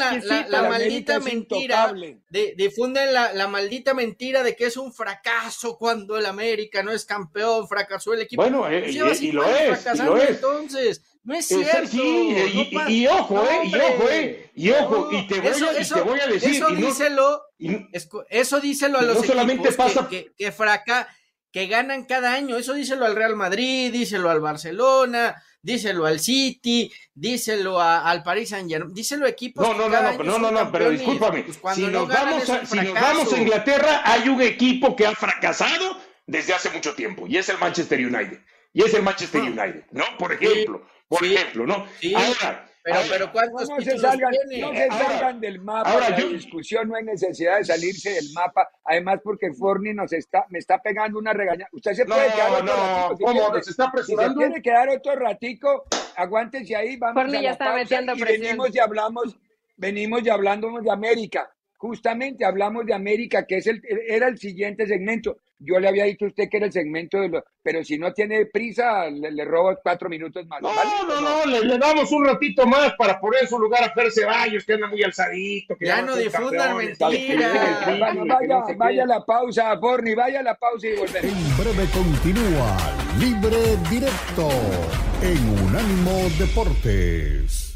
la, 0.50 0.64
maldita 0.64 1.22
mentira. 1.22 1.94
difunden 2.30 3.14
la, 3.14 3.48
maldita 3.48 3.94
mentira 3.94 4.44
de 4.44 4.56
que 4.56 4.66
es 4.66 4.76
un 4.76 4.94
fracaso 4.94 5.78
cuando 5.78 6.18
el 6.18 6.26
América 6.26 6.84
no 6.84 6.92
es 6.92 7.06
campeón, 7.06 7.66
fracasó 7.68 8.14
el 8.14 8.22
equipo. 8.22 8.42
Bueno, 8.42 8.70
eh, 8.70 8.90
y, 8.90 8.98
lo 8.98 9.08
es, 9.08 9.22
y 9.22 9.32
lo 9.32 9.46
es. 9.48 9.86
Entonces, 10.28 11.04
no 11.28 11.36
es 11.36 11.46
cierto. 11.46 11.98
y, 12.88 13.06
ojo, 13.06 13.44
eh, 13.44 13.66
y 13.66 13.76
ojo, 13.76 14.10
eh, 14.10 14.52
y 14.56 14.72
ojo, 14.72 15.10
y 15.12 15.28
te 15.28 15.42
voy, 15.42 15.52
a, 15.52 15.84
te 15.84 16.02
voy 16.02 16.20
a 16.22 16.28
decir. 16.28 16.52
Eso 16.52 16.70
díselo, 16.70 17.42
eso 18.30 18.62
díselo 18.62 19.00
a 19.00 19.02
los 19.02 19.30
equipos 19.30 19.76
pasa... 19.76 20.08
que, 20.08 20.32
que, 20.38 20.54
fraca, 20.54 21.10
que 21.52 21.68
ganan 21.68 22.06
cada 22.06 22.32
año. 22.34 22.56
Eso 22.56 22.74
díselo 22.76 23.06
al 23.06 23.18
Real 23.18 23.36
Madrid, 23.36 23.92
díselo 23.92 24.30
al 24.30 24.40
Barcelona, 24.40 25.36
díselo 25.62 26.06
al 26.06 26.22
City, 26.22 26.90
díselo 27.14 27.82
al 27.82 28.24
Paris 28.24 28.48
Saint 28.48 28.70
Germain, 28.72 28.94
díselo 28.94 29.26
a 29.26 29.30
equipos. 29.30 29.68
No, 29.68 29.74
no, 29.74 29.90
no, 29.90 30.02
no, 30.02 30.24
no, 30.24 30.40
no, 30.40 30.50
no, 30.50 30.72
pero 30.72 30.92
discúlpame. 30.92 31.44
Pues 31.44 31.76
si, 31.76 31.88
nos 31.88 32.08
vamos 32.08 32.50
a, 32.50 32.66
si 32.66 32.78
nos 32.78 32.94
vamos 32.94 33.34
a 33.34 33.38
Inglaterra, 33.38 34.02
hay 34.06 34.30
un 34.30 34.42
equipo 34.42 34.96
que 34.96 35.06
ha 35.06 35.14
fracasado 35.14 36.00
desde 36.26 36.54
hace 36.54 36.70
mucho 36.70 36.96
tiempo, 36.96 37.28
y 37.28 37.36
es 37.36 37.50
el 37.50 37.58
Manchester 37.58 38.00
United. 38.00 38.40
Y 38.72 38.84
es 38.84 38.94
el 38.94 39.02
Manchester 39.02 39.42
ah. 39.42 39.46
United, 39.46 39.86
¿no? 39.92 40.06
Por 40.18 40.32
ejemplo 40.32 40.88
por 41.08 41.24
ejemplo, 41.24 41.66
¿no? 41.66 41.86
Ahora, 42.16 42.68
pero, 42.88 43.00
pero 43.10 43.32
¿cuántos 43.34 43.70
no, 43.70 43.82
se 43.82 43.98
salgan, 43.98 44.32
no 44.62 44.74
se 44.74 44.88
salgan 44.88 45.42
del 45.42 45.60
mapa 45.60 45.92
ahora, 45.92 46.10
la 46.10 46.18
discusión, 46.18 46.88
no 46.88 46.96
hay 46.96 47.04
necesidad 47.04 47.58
de 47.58 47.66
salirse 47.66 48.12
del 48.12 48.32
mapa, 48.34 48.70
además 48.86 49.20
porque 49.22 49.52
Forni 49.52 49.94
nos 49.94 50.14
está, 50.14 50.46
me 50.50 50.60
está 50.60 50.82
pegando 50.82 51.20
una 51.20 51.34
regaña. 51.34 51.68
Usted 51.74 51.94
se 51.94 52.06
puede 52.06 52.32
quedar 52.32 52.52
otro 52.52 52.66
no, 52.66 53.10
ratico. 53.10 53.26
¿Cómo? 53.26 53.62
¿Se 53.62 53.72
está 53.72 53.92
presionando? 53.92 54.40
Si 54.40 54.40
se 54.40 54.48
quiere 54.48 54.62
quedar 54.62 54.90
otro 54.90 55.16
ratico, 55.16 55.84
aguántense 56.16 56.78
ahí, 56.78 56.96
vamos 56.96 57.22
Forni 57.22 57.38
a 57.40 57.42
ya 57.42 57.52
está 57.52 57.74
metiendo 57.74 58.16
y 58.16 58.22
venimos 58.22 58.74
y 58.74 58.80
hablamos, 58.80 59.38
venimos 59.76 60.24
y 60.24 60.30
hablamos 60.30 60.82
de 60.82 60.92
América. 60.92 61.52
Justamente 61.76 62.46
hablamos 62.46 62.86
de 62.86 62.94
América, 62.94 63.46
que 63.46 63.58
es 63.58 63.68
el, 63.68 63.82
era 64.08 64.30
el 64.30 64.38
siguiente 64.38 64.88
segmento. 64.88 65.38
Yo 65.60 65.80
le 65.80 65.88
había 65.88 66.06
dicho 66.06 66.26
a 66.26 66.28
usted 66.28 66.50
que 66.50 66.58
era 66.58 66.68
el 66.68 66.72
segmento 66.72 67.20
de 67.20 67.30
los, 67.30 67.44
pero 67.64 67.84
si 67.84 67.98
no 67.98 68.14
tiene 68.14 68.46
prisa, 68.46 69.10
le, 69.10 69.44
robo 69.44 69.76
cuatro 69.82 70.08
minutos 70.08 70.46
más. 70.48 70.62
No, 70.62 70.72
no, 71.06 71.22
no, 71.22 71.46
le, 71.46 71.78
damos 71.78 72.12
un 72.12 72.26
ratito 72.26 72.66
más 72.68 72.94
para 72.94 73.20
poner 73.20 73.48
su 73.48 73.58
lugar 73.58 73.84
a 73.84 73.92
Fer 73.92 74.12
Ceballos, 74.12 74.64
que 74.66 74.74
anda 74.74 74.88
muy 74.88 75.04
alzadito. 75.04 75.76
Que 75.76 75.88
ya, 75.88 76.02
no 76.02 76.16
difundan 76.16 76.78
mentiras. 76.78 78.00
vaya, 78.00 78.64
vaya 78.76 79.06
la 79.06 79.26
pausa, 79.26 79.74
Borni, 79.76 80.14
vaya 80.14 80.44
la 80.44 80.56
pausa 80.56 80.88
y 80.88 80.96
volvemos. 80.96 81.24
En 81.24 81.58
breve 81.58 81.90
continúa 81.92 82.78
Libre 83.20 83.78
Directo 83.90 84.50
en 85.22 85.66
Unánimo 85.66 86.30
Deportes. 86.38 87.67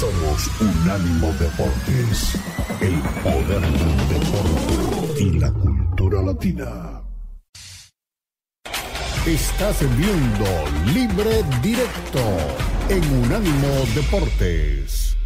Somos 0.00 0.60
Unánimo 0.60 1.32
Deportes, 1.34 2.34
el 2.80 2.98
poder 3.22 3.60
del 3.60 4.08
deporte 4.08 5.22
y 5.22 5.38
la 5.38 5.52
cultura 5.52 6.20
latina. 6.20 7.00
Estás 9.24 9.86
viendo 9.96 10.44
Libre 10.92 11.44
Directo 11.62 12.18
en 12.90 13.24
Unánimo 13.24 13.68
Deportes. 13.94 15.16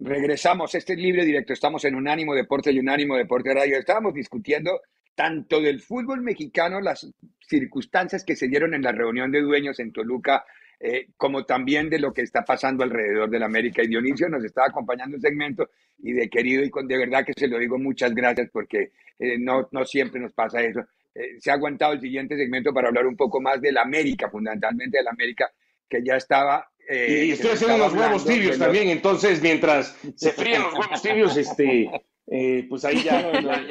Regresamos, 0.00 0.74
este 0.74 0.94
es 0.94 0.98
Libre 0.98 1.24
Directo, 1.24 1.52
estamos 1.52 1.84
en 1.84 1.94
Unánimo 1.94 2.34
Deporte 2.34 2.72
y 2.72 2.80
Unánimo 2.80 3.16
Deporte 3.16 3.54
Radio. 3.54 3.78
Estábamos 3.78 4.12
discutiendo 4.14 4.80
tanto 5.14 5.60
del 5.60 5.80
fútbol 5.80 6.20
mexicano, 6.20 6.80
las 6.80 7.08
circunstancias 7.48 8.24
que 8.24 8.34
se 8.34 8.48
dieron 8.48 8.74
en 8.74 8.82
la 8.82 8.90
reunión 8.90 9.30
de 9.30 9.40
dueños 9.40 9.78
en 9.78 9.92
Toluca 9.92 10.44
eh, 10.86 11.06
como 11.16 11.46
también 11.46 11.88
de 11.88 11.98
lo 11.98 12.12
que 12.12 12.20
está 12.20 12.44
pasando 12.44 12.84
alrededor 12.84 13.30
del 13.30 13.42
América. 13.42 13.82
Y 13.82 13.86
Dionisio 13.86 14.28
nos 14.28 14.44
está 14.44 14.66
acompañando 14.66 15.16
un 15.16 15.22
segmento 15.22 15.70
y 15.96 16.12
de 16.12 16.28
querido 16.28 16.62
y 16.62 16.68
con 16.68 16.86
de 16.86 16.98
verdad 16.98 17.24
que 17.24 17.32
se 17.34 17.48
lo 17.48 17.58
digo 17.58 17.78
muchas 17.78 18.14
gracias 18.14 18.50
porque 18.52 18.92
eh, 19.18 19.38
no, 19.38 19.66
no 19.72 19.86
siempre 19.86 20.20
nos 20.20 20.34
pasa 20.34 20.60
eso. 20.60 20.80
Eh, 21.14 21.40
se 21.40 21.50
ha 21.50 21.54
aguantado 21.54 21.94
el 21.94 22.02
siguiente 22.02 22.36
segmento 22.36 22.74
para 22.74 22.88
hablar 22.88 23.06
un 23.06 23.16
poco 23.16 23.40
más 23.40 23.62
del 23.62 23.78
América, 23.78 24.28
fundamentalmente 24.28 24.98
del 24.98 25.08
América, 25.08 25.50
que 25.88 26.04
ya 26.04 26.16
estaba 26.16 26.68
y 26.86 27.30
estoy 27.30 27.52
haciendo 27.52 27.78
los 27.78 27.94
huevos 27.94 28.26
tibios 28.26 28.58
también, 28.58 28.88
entonces 28.88 29.40
mientras 29.40 29.98
se 30.16 30.32
fríen 30.32 30.60
los 30.60 30.74
huevos 30.74 31.00
tibios, 31.00 31.34
este, 31.34 31.90
eh, 32.26 32.66
pues 32.68 32.84
ahí 32.84 33.02
ya, 33.04 33.20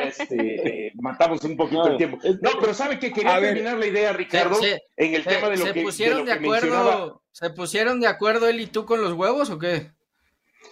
este, 0.05 0.87
eh, 0.87 0.91
matamos 0.95 1.43
un 1.43 1.57
poquito 1.57 1.87
el 1.87 1.97
tiempo. 1.97 2.19
No, 2.41 2.51
pero 2.59 2.73
¿sabe 2.73 2.99
qué? 2.99 3.11
Quería 3.11 3.39
terminar 3.39 3.77
la 3.77 3.87
idea, 3.87 4.13
Ricardo, 4.13 4.59
en 4.97 5.13
el 5.15 5.23
tema 5.23 5.49
de 5.49 5.57
lo 5.57 5.65
se 5.65 5.73
que, 5.73 5.81
pusieron 5.81 6.25
de, 6.25 6.33
acuerdo, 6.33 7.23
¿Se 7.31 7.49
pusieron 7.49 7.99
de 7.99 8.07
acuerdo 8.07 8.47
él 8.47 8.59
y 8.59 8.67
tú 8.67 8.85
con 8.85 9.01
los 9.01 9.13
huevos 9.13 9.49
o 9.49 9.57
qué? 9.57 9.91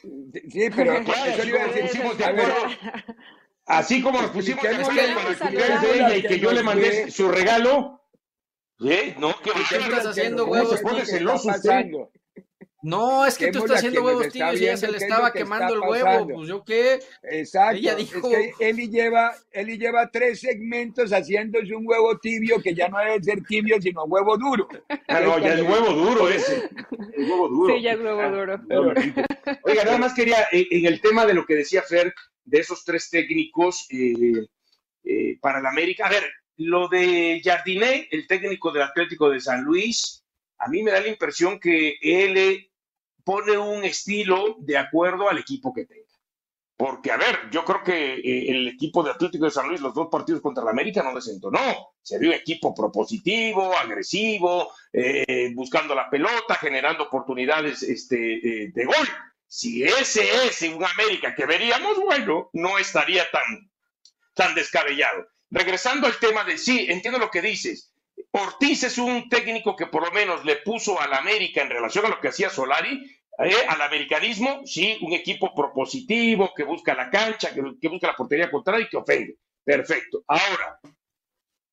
Sí, 0.01 0.69
pero 0.75 0.93
eso 0.93 1.47
iba 1.47 1.63
a 1.63 1.67
decir, 1.67 2.01
de 2.01 2.25
acuerdo. 2.25 2.55
Así 3.65 4.01
como 4.01 4.21
nos 4.21 4.31
pusimos 4.31 4.63
de 4.63 4.69
acuerdo 4.69 5.15
para 5.15 5.29
el 5.29 5.37
cumpleaños 5.37 5.81
de 5.81 5.93
ella 5.93 6.15
y 6.17 6.23
que 6.23 6.39
yo 6.39 6.51
le 6.51 6.63
mandé 6.63 7.11
su 7.11 7.29
regalo. 7.29 8.01
¿Eh? 8.83 9.15
No, 9.19 9.35
¿qué 9.43 9.51
estás 9.51 10.07
haciendo 10.07 10.45
huevos? 10.45 10.77
Se 10.77 10.83
pone 10.83 11.05
celoso 11.05 11.49
usted. 11.49 11.85
No, 12.83 13.25
es 13.25 13.37
que 13.37 13.51
tú 13.51 13.59
estás 13.59 13.77
haciendo 13.77 14.03
huevos 14.03 14.29
tibios 14.29 14.59
y 14.59 14.63
ella 14.63 14.77
se 14.77 14.91
le 14.91 14.97
estaba 14.97 15.31
quemando 15.31 15.75
el 15.75 15.81
huevo. 15.81 16.27
Pues 16.27 16.47
yo 16.47 16.63
qué. 16.63 16.99
Exacto. 17.23 17.77
Ella 17.77 17.95
dijo. 17.95 18.17
Es 18.31 18.55
que 18.57 18.69
Eli 18.69 18.89
lleva, 18.89 19.35
Eli 19.51 19.77
lleva 19.77 20.09
tres 20.09 20.39
segmentos 20.39 21.11
haciéndose 21.11 21.75
un 21.75 21.87
huevo 21.87 22.17
tibio 22.17 22.59
que 22.61 22.73
ya 22.73 22.89
no 22.89 22.97
debe 22.97 23.23
ser 23.23 23.43
tibio, 23.43 23.79
sino 23.79 24.03
huevo 24.05 24.35
duro. 24.37 24.67
Ah, 25.07 25.19
no, 25.19 25.37
ya 25.39 25.53
es 25.53 25.61
huevo 25.61 25.93
duro 25.93 26.29
ese. 26.29 26.69
Es 27.13 27.29
huevo 27.29 27.49
duro. 27.49 27.75
Sí, 27.75 27.81
ya 27.83 27.91
es 27.91 27.99
huevo 27.99 28.21
ah, 28.21 28.29
duro. 28.29 28.61
Oiga, 29.63 29.83
nada 29.83 29.97
más 29.99 30.13
quería, 30.13 30.47
en 30.51 30.85
el 30.85 31.01
tema 31.01 31.25
de 31.25 31.35
lo 31.35 31.45
que 31.45 31.55
decía 31.55 31.83
Fer, 31.83 32.13
de 32.45 32.59
esos 32.59 32.83
tres 32.83 33.09
técnicos 33.11 33.85
eh, 33.91 34.47
eh, 35.03 35.37
para 35.39 35.61
la 35.61 35.69
América. 35.69 36.07
A 36.07 36.09
ver, 36.09 36.23
lo 36.57 36.87
de 36.87 37.41
Jardiné, 37.43 38.07
el 38.09 38.25
técnico 38.25 38.71
del 38.71 38.83
Atlético 38.83 39.29
de 39.29 39.39
San 39.39 39.63
Luis, 39.63 40.23
a 40.57 40.67
mí 40.67 40.83
me 40.83 40.91
da 40.91 40.99
la 40.99 41.07
impresión 41.07 41.59
que 41.59 41.95
él 42.01 42.70
pone 43.23 43.57
un 43.57 43.83
estilo 43.83 44.55
de 44.59 44.77
acuerdo 44.77 45.29
al 45.29 45.37
equipo 45.37 45.73
que 45.73 45.85
tenga. 45.85 46.11
Porque, 46.81 47.11
a 47.11 47.17
ver, 47.17 47.47
yo 47.51 47.63
creo 47.63 47.83
que 47.83 48.15
eh, 48.15 48.49
el 48.49 48.67
equipo 48.67 49.03
de 49.03 49.11
Atlético 49.11 49.45
de 49.45 49.51
San 49.51 49.67
Luis, 49.67 49.81
los 49.81 49.93
dos 49.93 50.07
partidos 50.11 50.41
contra 50.41 50.63
la 50.63 50.71
América, 50.71 51.03
no 51.03 51.13
desentonó. 51.13 51.93
Se 52.01 52.17
vio 52.17 52.29
un 52.29 52.35
equipo 52.35 52.73
propositivo, 52.73 53.77
agresivo, 53.77 54.73
eh, 54.91 55.51
buscando 55.53 55.93
la 55.93 56.09
pelota, 56.09 56.55
generando 56.55 57.03
oportunidades 57.03 57.83
este, 57.83 58.63
eh, 58.63 58.71
de 58.73 58.85
gol. 58.85 59.07
si 59.45 59.83
ese 59.83 60.47
es 60.47 60.59
un 60.63 60.83
América 60.83 61.35
que 61.35 61.45
veríamos, 61.45 61.99
bueno, 61.99 62.49
no 62.53 62.79
estaría 62.79 63.29
tan, 63.29 63.69
tan 64.33 64.55
descabellado. 64.55 65.27
Regresando 65.51 66.07
al 66.07 66.17
tema 66.17 66.43
de 66.45 66.57
sí, 66.57 66.87
entiendo 66.89 67.19
lo 67.19 67.29
que 67.29 67.43
dices. 67.43 67.90
Ortiz 68.31 68.83
es 68.83 68.97
un 68.97 69.27
técnico 69.29 69.75
que 69.75 69.87
por 69.87 70.03
lo 70.05 70.11
menos 70.11 70.45
le 70.45 70.57
puso 70.57 70.99
al 70.99 71.13
América 71.13 71.61
en 71.61 71.69
relación 71.69 72.05
a 72.05 72.09
lo 72.09 72.21
que 72.21 72.29
hacía 72.29 72.49
Solari, 72.49 73.21
eh, 73.39 73.55
al 73.67 73.81
americanismo, 73.81 74.61
sí, 74.65 74.97
un 75.01 75.13
equipo 75.13 75.53
propositivo 75.53 76.53
que 76.55 76.63
busca 76.63 76.93
la 76.93 77.09
cancha, 77.09 77.53
que, 77.53 77.61
que 77.81 77.87
busca 77.89 78.07
la 78.07 78.15
portería 78.15 78.51
contraria 78.51 78.85
y 78.85 78.89
que 78.89 78.97
ofende. 78.97 79.35
Perfecto. 79.63 80.23
Ahora, 80.27 80.79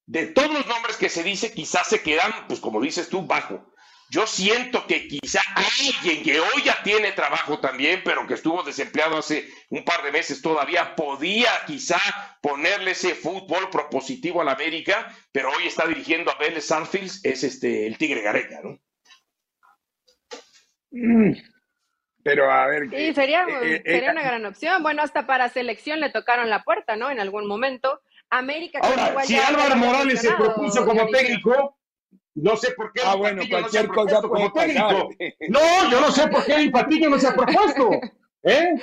de 0.06 0.26
todos 0.28 0.52
los 0.52 0.66
nombres 0.66 0.96
que 0.96 1.08
se 1.08 1.22
dice, 1.22 1.52
quizás 1.52 1.88
se 1.88 2.02
quedan, 2.02 2.32
pues 2.48 2.60
como 2.60 2.80
dices 2.80 3.08
tú, 3.08 3.22
bajo. 3.22 3.72
Yo 4.10 4.26
siento 4.26 4.86
que 4.86 5.06
quizá 5.06 5.40
alguien 5.54 6.22
que 6.22 6.40
hoy 6.40 6.62
ya 6.64 6.82
tiene 6.82 7.12
trabajo 7.12 7.60
también, 7.60 8.02
pero 8.04 8.26
que 8.26 8.34
estuvo 8.34 8.62
desempleado 8.62 9.18
hace 9.18 9.48
un 9.68 9.84
par 9.84 10.02
de 10.02 10.12
meses 10.12 10.40
todavía, 10.40 10.96
podía 10.96 11.50
quizá 11.66 11.98
ponerle 12.40 12.92
ese 12.92 13.14
fútbol 13.14 13.68
propositivo 13.70 14.40
a 14.40 14.44
la 14.44 14.52
América, 14.52 15.14
pero 15.30 15.50
hoy 15.50 15.66
está 15.66 15.86
dirigiendo 15.86 16.30
a 16.30 16.38
Vélez 16.38 16.64
Sanfields, 16.64 17.24
es 17.24 17.44
este 17.44 17.86
el 17.86 17.98
Tigre 17.98 18.22
Gareca, 18.22 18.60
¿no? 18.62 18.78
Mm. 20.90 21.34
Pero 22.22 22.50
a 22.50 22.66
ver. 22.66 22.90
Sí, 22.90 23.14
sería, 23.14 23.44
eh, 23.44 23.76
eh, 23.76 23.82
sería 23.84 24.12
una 24.12 24.22
gran 24.22 24.44
opción. 24.44 24.82
Bueno, 24.82 25.02
hasta 25.02 25.26
para 25.26 25.48
selección 25.48 26.00
le 26.00 26.10
tocaron 26.10 26.50
la 26.50 26.62
puerta, 26.62 26.96
¿no? 26.96 27.10
En 27.10 27.20
algún 27.20 27.46
momento. 27.46 28.02
América. 28.30 28.80
Ahora, 28.82 29.24
si 29.24 29.36
Álvaro 29.36 29.76
Morales 29.76 30.20
se 30.20 30.32
propuso 30.32 30.84
como 30.84 31.06
técnico, 31.06 31.77
no 32.34 32.56
sé 32.56 32.72
por 32.72 32.92
qué. 32.92 33.02
Ah, 33.04 33.14
bueno, 33.14 33.42
cualquier 33.48 33.88
cosa 33.88 34.20
como 34.20 34.52
técnico. 34.52 35.10
No, 35.48 35.90
yo 35.90 36.00
no 36.00 36.10
sé 36.10 36.28
por 36.28 36.44
qué 36.44 36.54
el 36.56 36.70
Patiño 36.70 37.10
no 37.10 37.18
se 37.18 37.28
ha 37.28 37.34
propuesto. 37.34 37.90
¿Eh? 38.44 38.74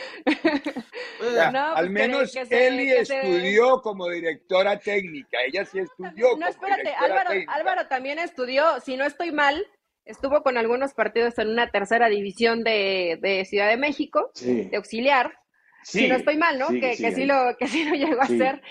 Pues, 1.18 1.38
al 1.38 1.90
menos 1.90 2.36
Eli 2.36 2.92
estudió 2.92 3.82
como 3.82 4.10
directora 4.10 4.78
técnica, 4.78 5.38
ella 5.48 5.66
sí 5.66 5.80
estudió. 5.80 6.36
No, 6.38 6.48
espérate, 6.48 6.94
Álvaro, 6.94 7.30
Álvaro 7.48 7.88
también 7.88 8.20
estudió, 8.20 8.80
si 8.82 8.98
no 8.98 9.06
estoy 9.06 9.32
mal, 9.32 9.66
estuvo 10.04 10.44
con 10.44 10.58
algunos 10.58 10.94
partidos 10.94 11.38
en 11.40 11.50
una 11.50 11.72
tercera 11.72 12.10
división 12.10 12.64
de, 12.64 13.18
de 13.22 13.46
Ciudad 13.46 13.70
de 13.70 13.78
México, 13.78 14.32
de 14.42 14.76
auxiliar. 14.76 15.40
Si 15.86 16.08
no 16.08 16.16
estoy 16.16 16.38
mal, 16.38 16.58
¿no? 16.58 16.70
que, 16.70 16.96
sí, 16.96 17.26
lo, 17.26 17.56
que 17.58 17.68
sí 17.68 17.84
lo 17.86 17.96
llegó 17.96 18.22
a 18.22 18.26
hacer, 18.26 18.62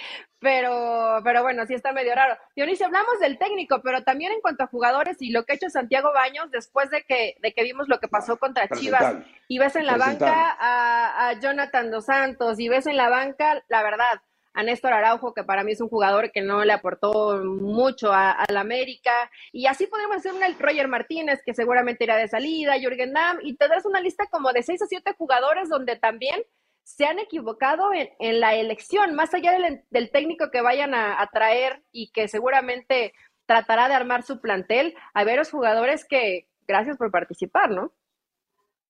pero, 0.40 1.20
pero 1.22 1.42
bueno, 1.42 1.64
sí 1.64 1.74
está 1.74 1.92
medio 1.92 2.14
raro. 2.14 2.36
Dionisio, 2.56 2.86
hablamos 2.86 3.20
del 3.20 3.38
técnico, 3.38 3.80
pero 3.82 4.02
también 4.02 4.32
en 4.32 4.40
cuanto 4.40 4.64
a 4.64 4.66
jugadores 4.66 5.16
y 5.20 5.30
lo 5.30 5.44
que 5.44 5.52
ha 5.52 5.56
hecho 5.56 5.70
Santiago 5.70 6.12
Baños 6.12 6.50
después 6.50 6.90
de 6.90 7.02
que, 7.02 7.36
de 7.40 7.52
que 7.52 7.62
vimos 7.62 7.88
lo 7.88 8.00
que 8.00 8.08
pasó 8.08 8.36
contra 8.36 8.68
Chivas. 8.68 9.24
Y 9.46 9.58
ves 9.58 9.76
en 9.76 9.86
la 9.86 9.96
banca 9.96 10.56
a, 10.58 11.38
Jonathan 11.40 11.90
Dos 11.90 12.06
Santos 12.06 12.58
y 12.58 12.68
ves 12.68 12.86
en 12.86 12.96
la 12.96 13.08
banca, 13.08 13.64
la 13.68 13.82
verdad, 13.82 14.20
a 14.52 14.62
Néstor 14.62 14.92
Araujo, 14.92 15.34
que 15.34 15.44
para 15.44 15.64
mí 15.64 15.72
es 15.72 15.80
un 15.80 15.88
jugador 15.88 16.32
que 16.32 16.42
no 16.42 16.64
le 16.64 16.72
aportó 16.72 17.38
mucho 17.44 18.12
a, 18.12 18.44
la 18.48 18.60
América, 18.60 19.12
y 19.52 19.66
así 19.66 19.86
podemos 19.86 20.16
hacer 20.16 20.32
un 20.32 20.40
Roger 20.58 20.88
Martínez, 20.88 21.40
que 21.44 21.54
seguramente 21.54 22.04
irá 22.04 22.16
de 22.16 22.28
salida, 22.28 22.78
Jürgen 22.78 23.12
Damm, 23.12 23.38
y 23.42 23.56
tendrás 23.56 23.84
una 23.84 24.00
lista 24.00 24.26
como 24.30 24.52
de 24.52 24.62
seis 24.62 24.82
o 24.82 24.86
siete 24.86 25.14
jugadores 25.16 25.68
donde 25.68 25.96
también 25.96 26.42
se 26.84 27.06
han 27.06 27.18
equivocado 27.18 27.90
en, 27.92 28.40
la 28.40 28.54
elección, 28.54 29.14
más 29.14 29.34
allá 29.34 29.52
del, 29.90 30.10
técnico 30.10 30.50
que 30.50 30.60
vayan 30.60 30.94
a, 30.94 31.28
traer 31.32 31.82
y 31.90 32.12
que 32.12 32.28
seguramente 32.28 33.14
tratará 33.46 33.88
de 33.88 33.94
armar 33.94 34.22
su 34.22 34.40
plantel, 34.40 34.94
a 35.14 35.24
ver 35.24 35.38
los 35.38 35.50
jugadores 35.50 36.04
que, 36.04 36.46
gracias 36.68 36.96
por 36.96 37.10
participar, 37.10 37.70
¿no? 37.70 37.92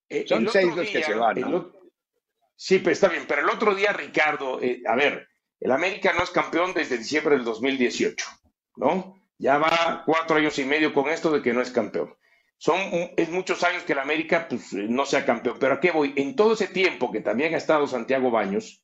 Eh, 0.09 0.27
Son 0.29 0.47
seis 0.49 0.75
los 0.75 0.89
que 0.89 1.03
se 1.03 1.15
van. 1.15 1.73
Sí, 2.57 2.79
pues 2.79 2.99
está 2.99 3.09
bien, 3.09 3.25
pero 3.27 3.43
el 3.43 3.51
otro 3.51 3.75
día, 3.75 3.93
Ricardo, 3.93 4.61
eh, 4.61 4.83
a 4.87 4.95
ver, 4.95 5.29
el 5.61 5.73
América 5.73 6.13
no 6.13 6.25
es 6.25 6.31
campeón 6.31 6.73
desde 6.75 6.99
diciembre 6.99 7.37
del 7.37 7.45
2018, 7.45 8.27
¿no? 8.77 9.21
Ya 9.39 9.59
va 9.59 10.03
cuatro 10.05 10.37
años 10.37 10.59
y 10.59 10.65
medio 10.65 10.93
con 10.93 11.09
esto 11.09 11.31
de 11.31 11.43
que 11.43 11.53
no 11.53 11.61
es 11.61 11.71
campeón. 11.71 12.15
Son 12.57 12.79
es 13.17 13.29
muchos 13.31 13.63
años 13.63 13.83
que 13.83 13.93
el 13.93 13.99
América 13.99 14.47
pues, 14.49 14.73
no 14.73 15.05
sea 15.05 15.27
campeón. 15.27 15.57
Pero 15.59 15.75
¿a 15.75 15.81
qué 15.81 15.91
voy? 15.91 16.13
En 16.17 16.37
todo 16.37 16.55
ese 16.55 16.69
tiempo 16.69 17.13
que 17.13 17.21
también 17.21 17.55
ha 17.55 17.59
estado 17.59 17.87
Santiago 17.87 18.31
Baños, 18.31 18.83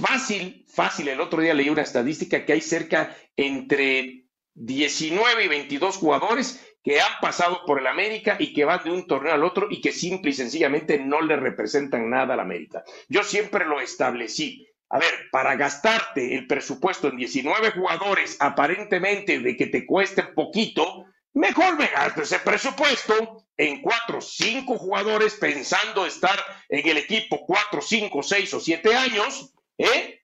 fácil, 0.00 0.64
fácil, 0.68 1.08
el 1.08 1.20
otro 1.20 1.40
día 1.40 1.54
leí 1.54 1.68
una 1.68 1.82
estadística 1.82 2.44
que 2.44 2.52
hay 2.52 2.60
cerca 2.60 3.16
entre 3.36 4.26
19 4.54 5.44
y 5.44 5.48
22 5.48 5.96
jugadores 5.96 6.60
que 6.82 7.00
han 7.00 7.12
pasado 7.20 7.64
por 7.64 7.78
el 7.78 7.86
América 7.86 8.36
y 8.38 8.52
que 8.52 8.64
van 8.64 8.82
de 8.82 8.90
un 8.90 9.06
torneo 9.06 9.32
al 9.32 9.44
otro 9.44 9.68
y 9.70 9.80
que 9.80 9.92
simple 9.92 10.30
y 10.30 10.34
sencillamente 10.34 10.98
no 10.98 11.20
le 11.20 11.36
representan 11.36 12.10
nada 12.10 12.34
al 12.34 12.40
América. 12.40 12.82
Yo 13.08 13.22
siempre 13.22 13.64
lo 13.64 13.80
establecí. 13.80 14.66
A 14.88 14.98
ver, 14.98 15.30
para 15.30 15.56
gastarte 15.56 16.34
el 16.34 16.46
presupuesto 16.46 17.08
en 17.08 17.16
19 17.16 17.70
jugadores, 17.70 18.36
aparentemente 18.40 19.38
de 19.38 19.56
que 19.56 19.68
te 19.68 19.86
cueste 19.86 20.22
poquito, 20.22 21.06
Mejor 21.34 21.78
me 21.78 21.86
gasto 21.88 22.22
ese 22.22 22.38
presupuesto 22.40 23.44
en 23.56 23.80
cuatro, 23.80 24.20
cinco 24.20 24.76
jugadores 24.76 25.34
pensando 25.34 26.04
estar 26.04 26.38
en 26.68 26.86
el 26.88 26.98
equipo 26.98 27.46
cuatro, 27.46 27.80
cinco, 27.80 28.22
seis 28.22 28.52
o 28.52 28.60
siete 28.60 28.94
años, 28.94 29.54
¿eh? 29.78 30.20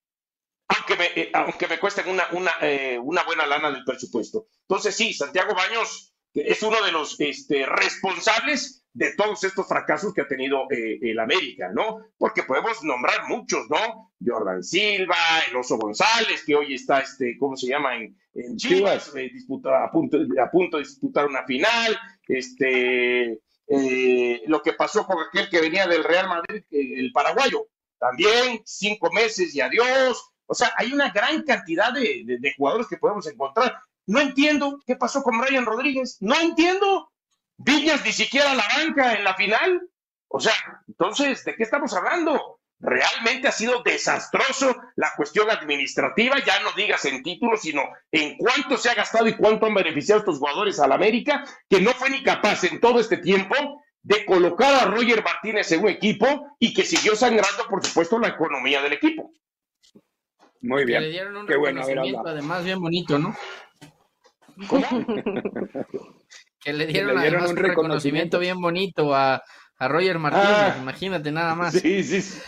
Aunque 0.68 0.97
me, 0.97 1.07
eh, 1.07 1.31
aunque 1.33 1.66
me 1.66 1.79
cuesten 1.79 2.09
una, 2.09 2.29
una, 2.33 2.53
eh, 2.61 2.99
una 3.03 3.23
buena 3.25 3.47
lana 3.47 3.71
del 3.71 3.85
presupuesto. 3.85 4.49
Entonces, 4.62 4.94
sí, 4.94 5.14
Santiago 5.14 5.55
Baños 5.55 6.08
es 6.34 6.62
uno 6.62 6.82
de 6.82 6.92
los 6.92 7.18
este, 7.20 7.66
responsables 7.66 8.78
de 8.92 9.14
todos 9.14 9.44
estos 9.44 9.68
fracasos 9.68 10.12
que 10.12 10.22
ha 10.22 10.28
tenido 10.28 10.66
eh, 10.70 10.98
el 11.02 11.20
América, 11.20 11.70
¿no? 11.72 11.98
Porque 12.16 12.42
podemos 12.42 12.82
nombrar 12.82 13.28
muchos, 13.28 13.68
¿no? 13.70 14.12
Jordan 14.24 14.62
Silva, 14.62 15.16
el 15.48 15.56
Oso 15.56 15.76
González, 15.76 16.42
que 16.44 16.56
hoy 16.56 16.74
está, 16.74 17.00
este, 17.00 17.36
¿cómo 17.38 17.56
se 17.56 17.68
llama? 17.68 17.94
En, 17.94 18.16
Chivas, 18.56 19.14
eh, 19.16 19.30
a, 19.64 19.90
punto, 19.90 20.18
a 20.40 20.50
punto 20.50 20.76
de 20.76 20.82
disputar 20.84 21.26
una 21.26 21.44
final, 21.44 21.96
este, 22.26 23.40
eh, 23.68 24.42
lo 24.46 24.62
que 24.62 24.72
pasó 24.72 25.06
con 25.06 25.18
aquel 25.20 25.48
que 25.48 25.60
venía 25.60 25.86
del 25.86 26.04
Real 26.04 26.28
Madrid, 26.28 26.64
el 26.70 27.12
paraguayo, 27.12 27.68
también 27.98 28.62
cinco 28.64 29.12
meses 29.12 29.54
y 29.54 29.60
adiós. 29.60 30.24
O 30.46 30.54
sea, 30.54 30.72
hay 30.76 30.92
una 30.92 31.10
gran 31.10 31.42
cantidad 31.42 31.92
de, 31.92 32.24
de 32.26 32.54
jugadores 32.56 32.86
que 32.88 32.96
podemos 32.96 33.26
encontrar. 33.26 33.76
No 34.09 34.21
entiendo 34.21 34.81
qué 34.87 34.97
pasó 34.97 35.23
con 35.23 35.40
Ryan 35.40 35.66
Rodríguez, 35.66 36.16
no 36.21 36.35
entiendo. 36.40 37.12
Villas 37.59 38.03
ni 38.05 38.12
siquiera 38.12 38.55
la 38.55 38.64
banca 38.75 39.12
en 39.12 39.23
la 39.23 39.35
final. 39.35 39.83
O 40.29 40.40
sea, 40.40 40.55
entonces, 40.87 41.44
¿de 41.44 41.55
qué 41.55 41.62
estamos 41.62 41.92
hablando? 41.92 42.59
Realmente 42.81 43.49
ha 43.49 43.53
sido 43.53 43.83
desastroso 43.83 44.75
la 44.97 45.12
cuestión 45.14 45.51
administrativa, 45.51 46.42
ya 46.42 46.61
no 46.61 46.71
digas 46.73 47.05
en 47.05 47.23
títulos, 47.23 47.61
sino 47.61 47.83
en 48.11 48.38
cuánto 48.38 48.79
se 48.79 48.88
ha 48.88 48.94
gastado 48.94 49.27
y 49.27 49.35
cuánto 49.35 49.66
han 49.66 49.75
beneficiado 49.75 50.21
estos 50.21 50.38
jugadores 50.38 50.81
al 50.81 50.92
América, 50.92 51.44
que 51.68 51.83
no 51.83 51.90
fue 51.90 52.09
ni 52.09 52.23
capaz 52.23 52.64
en 52.64 52.81
todo 52.81 53.01
este 53.01 53.18
tiempo 53.18 53.55
de 54.03 54.25
colocar 54.25 54.75
a 54.75 54.87
Roger 54.87 55.23
Martínez 55.23 55.71
en 55.73 55.81
un 55.81 55.88
equipo 55.88 56.57
y 56.59 56.73
que 56.73 56.85
siguió 56.85 57.14
sangrando, 57.14 57.66
por 57.68 57.85
supuesto, 57.85 58.18
la 58.18 58.29
economía 58.29 58.81
del 58.81 58.94
equipo. 58.94 59.33
Muy 60.62 60.87
bien. 60.87 61.03
le 61.03 61.11
dieron 61.11 61.37
un 61.37 61.47
Qué 61.47 61.55
reconocimiento, 61.55 62.27
además, 62.27 62.64
bien 62.64 62.81
bonito, 62.81 63.18
¿no? 63.18 63.37
¿Cómo? 64.66 64.87
Que 66.61 66.73
le 66.73 66.87
dieron, 66.87 67.16
un, 67.16 67.57
reconocimiento, 67.57 68.40
bien 68.40 68.61
bonito 68.61 69.14
a, 69.14 69.40
a 69.79 69.88
Roger 69.88 70.18
Martínez, 70.18 70.49
ah. 70.51 70.77
imagínate 70.81 71.31
nada 71.31 71.55
más. 71.55 71.73
Sí, 71.73 72.03
sí. 72.03 72.40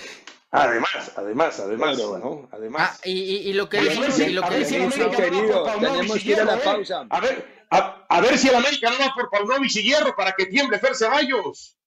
Además, 0.50 1.12
además, 1.16 1.60
además, 1.60 1.96
¿no? 1.96 2.48
Además. 2.50 2.98
Ah, 2.98 3.00
y, 3.04 3.12
y, 3.48 3.52
lo 3.52 3.68
que 3.68 3.80
decimos, 3.80 4.18
y 4.18 4.30
lo 4.30 4.42
que 4.42 4.56
decimos 4.56 4.94
querido, 4.94 5.64
tenemos 5.78 6.18
que 6.18 6.28
ir 6.28 6.40
a 6.40 6.44
la 6.44 6.58
pausa. 6.58 7.06
A 7.08 7.20
ver, 7.20 7.64
a, 7.70 8.04
a, 8.08 8.20
ver 8.20 8.36
si 8.36 8.48
el 8.48 8.56
América 8.56 8.90
no 8.90 8.98
va 8.98 9.14
por 9.14 9.30
Paunovic 9.30 9.76
y 9.76 9.82
Hierro 9.84 10.16
para 10.16 10.32
que 10.32 10.46
tiemble 10.46 10.80
Fer 10.80 10.96
Ceballos. 10.96 11.78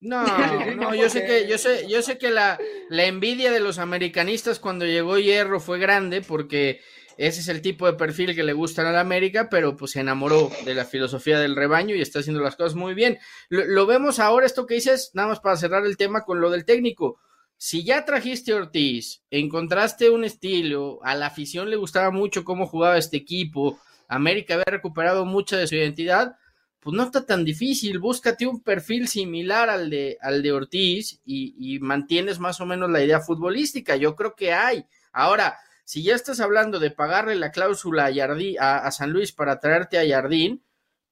No, 0.00 0.24
no, 0.76 0.94
yo 0.94 1.08
sé 1.08 1.24
que, 1.24 1.46
yo 1.46 1.58
sé, 1.58 1.86
yo 1.88 2.02
sé 2.02 2.18
que 2.18 2.30
la, 2.30 2.58
la 2.90 3.04
envidia 3.04 3.52
de 3.52 3.60
los 3.60 3.78
americanistas 3.78 4.58
cuando 4.58 4.84
llegó 4.84 5.18
Hierro 5.18 5.60
fue 5.60 5.78
grande 5.78 6.22
porque 6.22 6.80
ese 7.18 7.40
es 7.40 7.48
el 7.48 7.62
tipo 7.62 7.86
de 7.86 7.94
perfil 7.94 8.34
que 8.34 8.42
le 8.42 8.52
gusta 8.52 8.86
a 8.86 8.92
la 8.92 9.00
América, 9.00 9.48
pero 9.50 9.76
pues 9.76 9.92
se 9.92 10.00
enamoró 10.00 10.50
de 10.64 10.74
la 10.74 10.84
filosofía 10.84 11.38
del 11.38 11.56
rebaño 11.56 11.94
y 11.94 12.02
está 12.02 12.18
haciendo 12.18 12.42
las 12.42 12.56
cosas 12.56 12.74
muy 12.74 12.94
bien. 12.94 13.18
Lo, 13.48 13.86
vemos 13.86 14.18
ahora, 14.18 14.44
esto 14.44 14.66
que 14.66 14.74
dices, 14.74 15.10
nada 15.14 15.28
más 15.28 15.40
para 15.40 15.56
cerrar 15.56 15.86
el 15.86 15.96
tema 15.96 16.24
con 16.24 16.40
lo 16.40 16.50
del 16.50 16.64
técnico. 16.64 17.18
Si 17.56 17.84
ya 17.84 18.04
trajiste 18.04 18.52
Ortiz, 18.52 19.22
encontraste 19.30 20.10
un 20.10 20.24
estilo, 20.24 21.00
a 21.02 21.14
la 21.14 21.26
afición 21.26 21.70
le 21.70 21.76
gustaba 21.76 22.10
mucho 22.10 22.44
cómo 22.44 22.66
jugaba 22.66 22.98
este 22.98 23.16
equipo, 23.16 23.80
América 24.08 24.54
había 24.54 24.64
recuperado 24.66 25.24
mucha 25.24 25.56
de 25.56 25.66
su 25.66 25.74
identidad, 25.74 26.36
pues 26.80 26.94
no 26.94 27.04
está 27.04 27.24
tan 27.24 27.44
difícil, 27.44 27.98
búscate 27.98 28.46
un 28.46 28.62
perfil 28.62 29.08
similar 29.08 29.70
al 29.70 29.88
de, 29.88 30.18
al 30.20 30.42
de 30.42 30.52
Ortiz 30.52 31.20
y 31.24 31.78
mantienes 31.80 32.38
más 32.38 32.60
o 32.60 32.66
menos 32.66 32.90
la 32.90 33.02
idea 33.02 33.20
futbolística, 33.20 33.96
yo 33.96 34.14
creo 34.14 34.36
que 34.36 34.52
hay. 34.52 34.84
Ahora, 35.12 35.56
si 35.86 36.02
ya 36.02 36.16
estás 36.16 36.40
hablando 36.40 36.80
de 36.80 36.90
pagarle 36.90 37.36
la 37.36 37.52
cláusula 37.52 38.10
a, 38.58 38.78
a, 38.78 38.90
San 38.90 39.12
Luis 39.12 39.30
para 39.30 39.60
traerte 39.60 39.98
a 39.98 40.16
Jardín, 40.16 40.64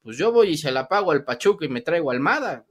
pues 0.02 0.18
yo 0.18 0.32
voy 0.32 0.48
y 0.48 0.58
se 0.58 0.72
la 0.72 0.88
pago 0.88 1.12
al 1.12 1.22
Pachuca 1.22 1.64
y 1.64 1.68
me 1.68 1.80
traigo 1.80 2.10
Almada. 2.10 2.64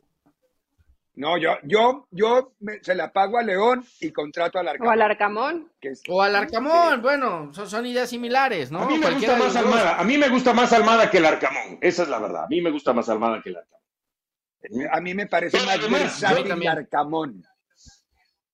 No, 1.16 1.38
yo, 1.38 1.54
yo, 1.64 2.06
yo 2.12 2.56
se 2.82 2.94
la 2.94 3.14
pago 3.14 3.38
a 3.38 3.44
León 3.44 3.86
y 4.02 4.12
contrato 4.12 4.60
al 4.60 4.68
Arcamón. 4.68 4.90
O 4.90 4.92
al 4.92 5.02
Arcamón. 5.02 5.72
o 6.10 6.22
al 6.22 6.36
Arcamón, 6.36 7.02
bueno, 7.02 7.54
son, 7.54 7.86
ideas 7.86 8.10
similares, 8.10 8.70
¿no? 8.70 8.82
A 8.82 8.86
mí 8.86 8.98
me 8.98 9.12
gusta 9.12 9.38
más 9.38 9.56
Almada, 9.56 9.98
a 9.98 10.04
mí 10.04 10.18
me 10.18 10.28
gusta 10.28 10.54
más 10.54 10.74
Almada 10.74 11.10
que 11.10 11.20
el 11.20 11.26
Arcamón, 11.26 11.78
esa 11.80 12.04
es 12.04 12.10
la 12.10 12.20
verdad, 12.20 12.44
a 12.44 12.48
mí 12.48 12.60
me 12.60 12.70
gusta 12.70 12.92
más 12.92 13.08
Almada 13.08 13.42
que 13.42 13.50
el 13.50 13.58
Arcamón. 13.58 14.90
A 14.92 15.00
mí 15.00 15.14
me 15.14 15.28
parece 15.28 15.58
más 15.66 15.90
versátil 15.90 16.52
el 16.52 16.68
Arcamón. 16.68 17.46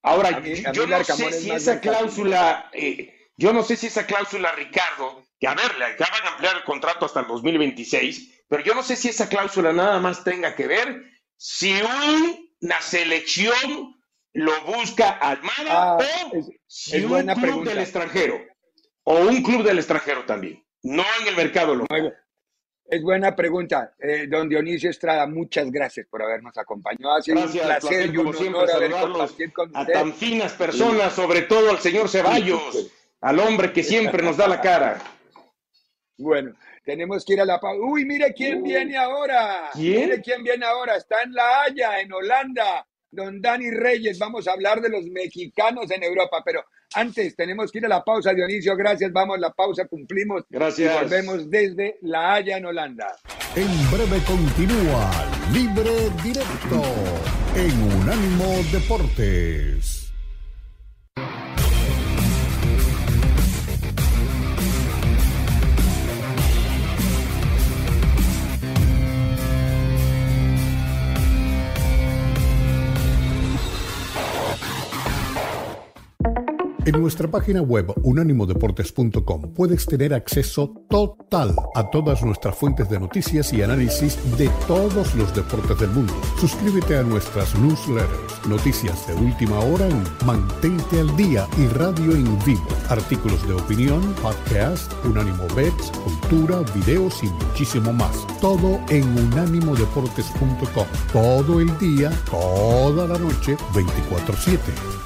Ahora, 0.03 0.39
yo 0.71 0.85
no 0.85 1.03
sé 1.03 1.31
si 1.31 1.49
esa 1.49 1.79
cláusula, 1.79 2.69
eh, 2.73 3.18
yo 3.39 3.53
no 3.53 3.63
sé 3.63 3.77
si 3.77 3.87
esa 3.87 4.05
cláusula, 4.05 4.51
Ricardo, 4.51 5.23
que 5.39 5.47
a 5.47 5.55
ver, 5.55 5.73
le 5.77 5.85
acaban 5.85 6.21
de 6.23 6.27
ampliar 6.27 6.57
el 6.57 6.63
contrato 6.65 7.05
hasta 7.05 7.21
el 7.21 7.27
2026, 7.27 8.43
pero 8.49 8.61
yo 8.63 8.75
no 8.75 8.83
sé 8.83 8.97
si 8.97 9.07
esa 9.07 9.29
cláusula 9.29 9.71
nada 9.71 9.97
más 9.99 10.25
tenga 10.25 10.55
que 10.55 10.67
ver 10.67 11.05
si 11.37 11.73
una 11.81 12.81
selección 12.81 13.95
lo 14.33 14.51
busca 14.65 15.11
Almada 15.11 15.93
ah, 15.93 15.97
o 15.97 16.51
si 16.67 17.01
un 17.01 17.25
club 17.27 17.63
del 17.63 17.79
extranjero 17.79 18.41
o 19.03 19.19
un 19.21 19.41
club 19.41 19.63
del 19.63 19.77
extranjero 19.77 20.25
también, 20.25 20.61
no 20.83 21.05
en 21.21 21.27
el 21.29 21.35
mercado 21.37 21.75
local. 21.75 22.13
Es 22.91 23.01
buena 23.01 23.35
pregunta, 23.35 23.93
eh, 23.99 24.25
don 24.27 24.49
Dionisio 24.49 24.89
Estrada. 24.89 25.27
Muchas 25.27 25.71
gracias 25.71 26.07
por 26.09 26.23
habernos 26.23 26.57
acompañado. 26.57 27.15
Ha 27.15 27.21
sido 27.21 27.39
un 27.39 27.51
placer, 27.51 28.13
y 28.13 28.17
un 28.17 28.35
honor 28.35 28.69
haber 28.69 28.91
con 29.53 29.77
A 29.77 29.85
tan 29.85 30.11
finas 30.13 30.53
personas, 30.53 31.13
sobre 31.13 31.43
todo 31.43 31.69
al 31.69 31.77
señor 31.77 32.09
Ceballos, 32.09 32.91
al 33.21 33.39
hombre 33.39 33.73
que 33.73 33.83
siempre 33.83 34.23
nos 34.23 34.37
da 34.37 34.47
la 34.47 34.61
cara. 34.61 35.01
Bueno, 36.21 36.51
tenemos 36.83 37.23
que 37.23 37.31
ir 37.31 37.39
a 37.39 37.45
la 37.45 37.61
pausa. 37.61 37.81
Uy, 37.81 38.03
mire 38.03 38.33
quién 38.33 38.61
viene 38.61 38.97
ahora. 38.97 39.69
¿Quién? 39.71 40.01
Mire 40.01 40.21
quién 40.21 40.43
viene 40.43 40.65
ahora. 40.65 40.97
Está 40.97 41.23
en 41.23 41.31
La 41.31 41.61
Haya, 41.61 42.01
en 42.01 42.11
Holanda. 42.11 42.85
Don 43.09 43.41
Dani 43.41 43.71
Reyes. 43.71 44.19
Vamos 44.19 44.45
a 44.45 44.51
hablar 44.51 44.81
de 44.81 44.89
los 44.89 45.05
mexicanos 45.05 45.89
en 45.91 46.03
Europa. 46.03 46.41
Pero 46.43 46.65
antes 46.93 47.37
tenemos 47.37 47.71
que 47.71 47.77
ir 47.77 47.85
a 47.85 47.87
la 47.87 48.03
pausa, 48.03 48.33
Dionisio. 48.33 48.75
Gracias. 48.75 49.13
Vamos 49.13 49.37
a 49.37 49.39
la 49.39 49.51
pausa. 49.51 49.87
Cumplimos. 49.87 50.43
Gracias. 50.49 50.93
Y 50.93 50.99
volvemos 50.99 51.49
desde 51.49 51.99
La 52.01 52.33
Haya, 52.33 52.57
en 52.57 52.65
Holanda. 52.65 53.15
En 53.55 53.89
breve 53.89 54.21
continúa 54.27 55.09
Libre 55.53 56.09
Directo 56.21 56.83
en 57.55 57.81
Unánimo 58.01 58.61
Deportes. 58.73 59.98
En 76.89 76.99
nuestra 76.99 77.29
página 77.29 77.61
web 77.61 77.93
unánimodeportes.com 78.01 79.53
puedes 79.53 79.85
tener 79.85 80.11
acceso 80.11 80.73
total 80.89 81.55
a 81.75 81.87
todas 81.91 82.23
nuestras 82.23 82.55
fuentes 82.55 82.89
de 82.89 82.99
noticias 82.99 83.53
y 83.53 83.61
análisis 83.61 84.17
de 84.39 84.49
todos 84.65 85.13
los 85.13 85.35
deportes 85.35 85.77
del 85.77 85.91
mundo. 85.91 86.11
Suscríbete 86.39 86.97
a 86.97 87.03
nuestras 87.03 87.53
newsletters, 87.59 88.47
noticias 88.47 89.05
de 89.05 89.13
última 89.13 89.59
hora 89.59 89.87
en 89.87 90.03
Mantente 90.25 91.01
al 91.01 91.15
Día 91.15 91.47
y 91.59 91.67
Radio 91.67 92.13
en 92.13 92.25
Vivo, 92.43 92.65
artículos 92.89 93.47
de 93.47 93.53
opinión, 93.53 94.01
podcast, 94.23 94.91
Unánimo 95.05 95.45
Bets, 95.55 95.91
cultura, 96.03 96.63
videos 96.73 97.21
y 97.21 97.27
muchísimo 97.27 97.93
más. 97.93 98.25
Todo 98.41 98.79
en 98.89 99.03
unánimodeportes.com. 99.15 100.87
Todo 101.13 101.61
el 101.61 101.77
día, 101.77 102.09
toda 102.31 103.07
la 103.07 103.19
noche, 103.19 103.57
24/7. 103.75 104.98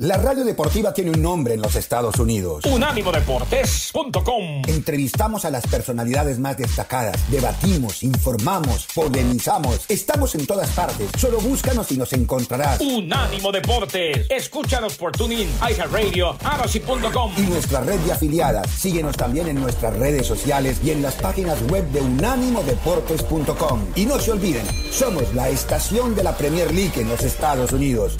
La 0.00 0.16
radio 0.16 0.44
deportiva 0.44 0.94
tiene 0.94 1.10
un 1.10 1.20
nombre 1.20 1.54
en 1.54 1.60
los 1.60 1.74
Estados 1.74 2.20
Unidos. 2.20 2.64
Unánimodeportes.com. 2.66 4.62
Entrevistamos 4.68 5.44
a 5.44 5.50
las 5.50 5.66
personalidades 5.66 6.38
más 6.38 6.56
destacadas, 6.56 7.16
debatimos, 7.32 8.04
informamos, 8.04 8.86
polemizamos. 8.94 9.86
Estamos 9.88 10.36
en 10.36 10.46
todas 10.46 10.70
partes. 10.70 11.10
Solo 11.18 11.40
búscanos 11.40 11.90
y 11.90 11.96
nos 11.96 12.12
encontrarás. 12.12 12.80
Unánimo 12.80 13.50
Deportes. 13.50 14.28
Escúchanos 14.30 14.96
por 14.96 15.10
TuneIn, 15.10 15.50
iHeartRadio, 15.68 16.36
Arashi.com. 16.44 17.32
Y 17.36 17.40
nuestra 17.40 17.80
red 17.80 17.98
de 17.98 18.12
afiliadas. 18.12 18.70
Síguenos 18.70 19.16
también 19.16 19.48
en 19.48 19.60
nuestras 19.60 19.96
redes 19.96 20.28
sociales 20.28 20.78
y 20.84 20.92
en 20.92 21.02
las 21.02 21.14
páginas 21.14 21.60
web 21.72 21.84
de 21.90 22.02
unánimodeportes.com. 22.02 23.80
Y 23.96 24.06
no 24.06 24.20
se 24.20 24.30
olviden, 24.30 24.64
somos 24.92 25.34
la 25.34 25.48
estación 25.48 26.14
de 26.14 26.22
la 26.22 26.36
Premier 26.36 26.72
League 26.72 27.00
en 27.00 27.08
los 27.08 27.24
Estados 27.24 27.72
Unidos. 27.72 28.14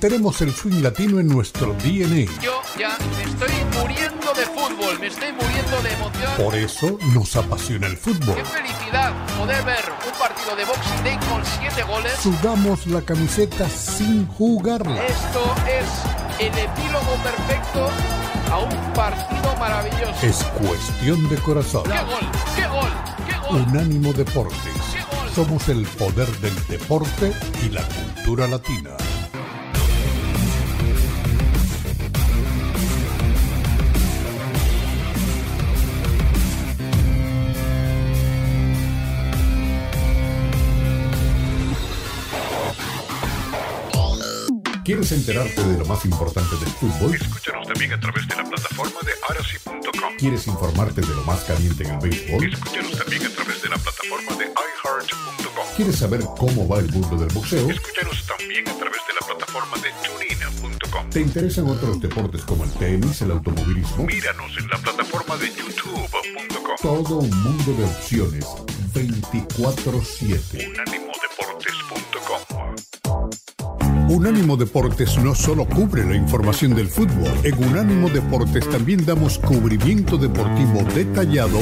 Tenemos 0.00 0.42
el 0.42 0.54
swing 0.54 0.82
latino 0.82 1.20
en 1.20 1.26
nuestro 1.26 1.72
DNA. 1.74 2.30
Yo 2.42 2.60
ya 2.78 2.98
me 3.16 3.22
estoy 3.22 3.80
muriendo 3.80 4.34
de 4.34 4.44
fútbol, 4.44 5.00
me 5.00 5.06
estoy 5.06 5.32
muriendo 5.32 5.82
de 5.82 5.92
emoción. 5.92 6.32
Por 6.36 6.54
eso 6.54 6.98
nos 7.14 7.34
apasiona 7.34 7.86
el 7.86 7.96
fútbol. 7.96 8.34
Qué 8.34 8.44
felicidad 8.44 9.14
poder 9.38 9.64
ver 9.64 9.84
un 10.06 10.18
partido 10.18 10.54
de 10.54 10.64
Boxing 10.66 11.02
Day 11.02 11.18
con 11.30 11.42
siete 11.58 11.82
goles. 11.84 12.12
Sudamos 12.22 12.86
la 12.86 13.00
camiseta 13.00 13.68
sin 13.70 14.26
jugarla. 14.26 15.02
Esto 15.02 15.54
es 15.66 16.40
el 16.40 16.58
epílogo 16.58 17.16
perfecto 17.22 17.88
a 18.52 18.58
un 18.58 18.92
partido 18.92 19.56
maravilloso. 19.58 20.26
Es 20.26 20.44
cuestión 20.60 21.26
de 21.30 21.36
corazón. 21.36 21.84
¡Qué 21.84 21.90
gol! 21.90 22.30
¡Qué 22.54 22.66
gol! 22.66 22.90
¡Qué 23.26 23.48
gol! 23.48 23.62
Unánimo 23.62 24.12
Deportes. 24.12 24.56
Somos 25.34 25.68
el 25.68 25.86
poder 25.86 26.28
del 26.38 26.54
deporte 26.66 27.32
y 27.64 27.70
la 27.70 27.82
cultura 27.82 28.46
latina. 28.46 28.90
¿Quieres 44.86 45.10
enterarte 45.10 45.64
de 45.64 45.78
lo 45.78 45.84
más 45.86 46.04
importante 46.04 46.54
del 46.54 46.68
fútbol? 46.68 47.12
Escúchanos 47.12 47.66
también 47.66 47.92
a 47.92 47.98
través 47.98 48.28
de 48.28 48.36
la 48.36 48.44
plataforma 48.44 49.00
de 49.04 49.14
arasi.com. 49.28 50.16
¿Quieres 50.16 50.46
informarte 50.46 51.00
de 51.00 51.08
lo 51.08 51.24
más 51.24 51.42
caliente 51.42 51.82
en 51.82 51.90
el 51.90 51.98
béisbol? 51.98 52.44
Escúchanos 52.44 52.96
también 52.96 53.26
a 53.26 53.30
través 53.30 53.62
de 53.62 53.68
la 53.68 53.78
plataforma 53.78 54.36
de 54.36 54.44
iHeart.com. 54.44 55.66
¿Quieres 55.74 55.96
saber 55.96 56.20
cómo 56.38 56.68
va 56.68 56.78
el 56.78 56.88
mundo 56.92 57.16
del 57.16 57.26
boxeo? 57.34 57.68
Escúchanos 57.68 58.24
también 58.28 58.68
a 58.68 58.78
través 58.78 59.00
de 59.08 59.14
la 59.20 59.26
plataforma 59.26 59.76
de 59.78 59.90
tunin.com. 60.06 61.10
¿Te 61.10 61.20
interesan 61.20 61.68
otros 61.68 62.00
deportes 62.00 62.42
como 62.42 62.62
el 62.62 62.70
tenis, 62.74 63.20
el 63.22 63.32
automovilismo? 63.32 64.04
Míranos 64.04 64.56
en 64.56 64.68
la 64.68 64.78
plataforma 64.78 65.36
de 65.36 65.48
youtube.com. 65.48 66.76
Todo 66.80 67.16
un 67.16 67.42
mundo 67.42 67.72
de 67.72 67.84
opciones 67.86 68.46
24/7. 68.94 71.15
Unánimo 74.08 74.56
Deportes 74.56 75.18
no 75.18 75.34
solo 75.34 75.66
cubre 75.66 76.06
la 76.06 76.14
información 76.14 76.76
del 76.76 76.86
fútbol, 76.86 77.28
en 77.42 77.58
Unánimo 77.58 78.08
Deportes 78.08 78.70
también 78.70 79.04
damos 79.04 79.40
cubrimiento 79.40 80.16
deportivo 80.16 80.84
detallado 80.94 81.58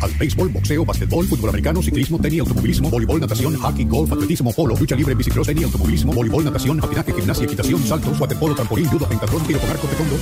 al 0.00 0.10
béisbol, 0.14 0.48
boxeo, 0.48 0.84
básquetbol, 0.84 1.28
fútbol 1.28 1.50
americano, 1.50 1.80
ciclismo, 1.80 2.18
tenis, 2.18 2.40
automovilismo, 2.40 2.90
voleibol, 2.90 3.20
natación, 3.20 3.56
hockey, 3.56 3.84
golf, 3.84 4.12
atletismo, 4.12 4.52
polo, 4.52 4.74
lucha 4.76 4.96
libre, 4.96 5.14
bicicross, 5.14 5.46
tenis, 5.46 5.66
automovilismo, 5.66 6.12
voleibol, 6.12 6.44
natación, 6.44 6.78
patinaje, 6.78 7.12
gimnasia, 7.12 7.44
equitación, 7.44 7.80
saltos, 7.84 8.18
waterpolo, 8.18 8.56
trampolín, 8.56 8.86
judo, 8.86 9.08
pentatlón, 9.08 9.46
tiro 9.46 9.60
con 9.60 9.70
arco, 9.70 9.86
taekwondo. 9.86 10.16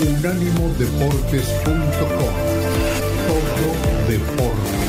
Unánimodeportes.com 0.00 2.32
Todo 3.26 3.74
deporte 4.08 4.86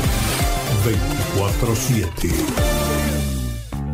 24-7. 1.36 2.77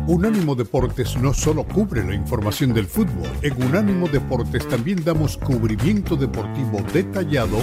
Unánimo 0.06 0.54
Deportes 0.54 1.16
no 1.16 1.32
solo 1.32 1.64
cubre 1.64 2.04
la 2.04 2.14
información 2.14 2.74
del 2.74 2.86
fútbol, 2.86 3.26
en 3.40 3.62
Unánimo 3.62 4.06
Deportes 4.06 4.68
también 4.68 5.02
damos 5.02 5.38
cubrimiento 5.38 6.14
deportivo 6.14 6.78
detallado 6.92 7.56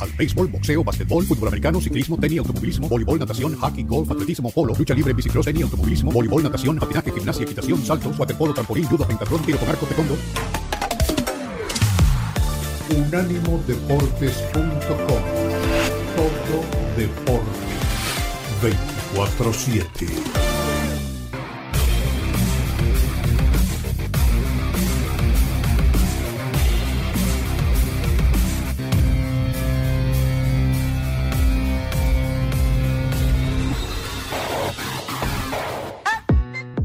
al 0.00 0.10
béisbol, 0.12 0.48
boxeo, 0.48 0.82
básquetbol, 0.82 1.26
fútbol 1.26 1.48
americano, 1.48 1.82
ciclismo, 1.82 2.16
tenis, 2.16 2.38
automovilismo, 2.38 2.88
voleibol, 2.88 3.18
natación, 3.18 3.54
hockey, 3.56 3.84
golf, 3.84 4.10
atletismo, 4.10 4.50
polo, 4.50 4.74
lucha 4.74 4.94
libre, 4.94 5.12
bicicross, 5.12 5.44
tenis, 5.44 5.64
automovilismo, 5.64 6.10
voleibol, 6.10 6.42
natación, 6.42 6.78
patinaje, 6.78 7.12
gimnasia, 7.12 7.44
equitación, 7.44 7.84
saltos, 7.84 8.18
waterpolo, 8.18 8.54
trampolín, 8.54 8.86
judo, 8.86 9.06
pentatlón, 9.06 9.42
tiro 9.42 9.58
con 9.58 9.68
arco, 9.68 9.84
taekwondo. 9.84 10.16
Unánimodeportes.com 12.96 15.22
Todo 16.16 16.64
deporte 16.96 17.74
24-7 19.14 20.43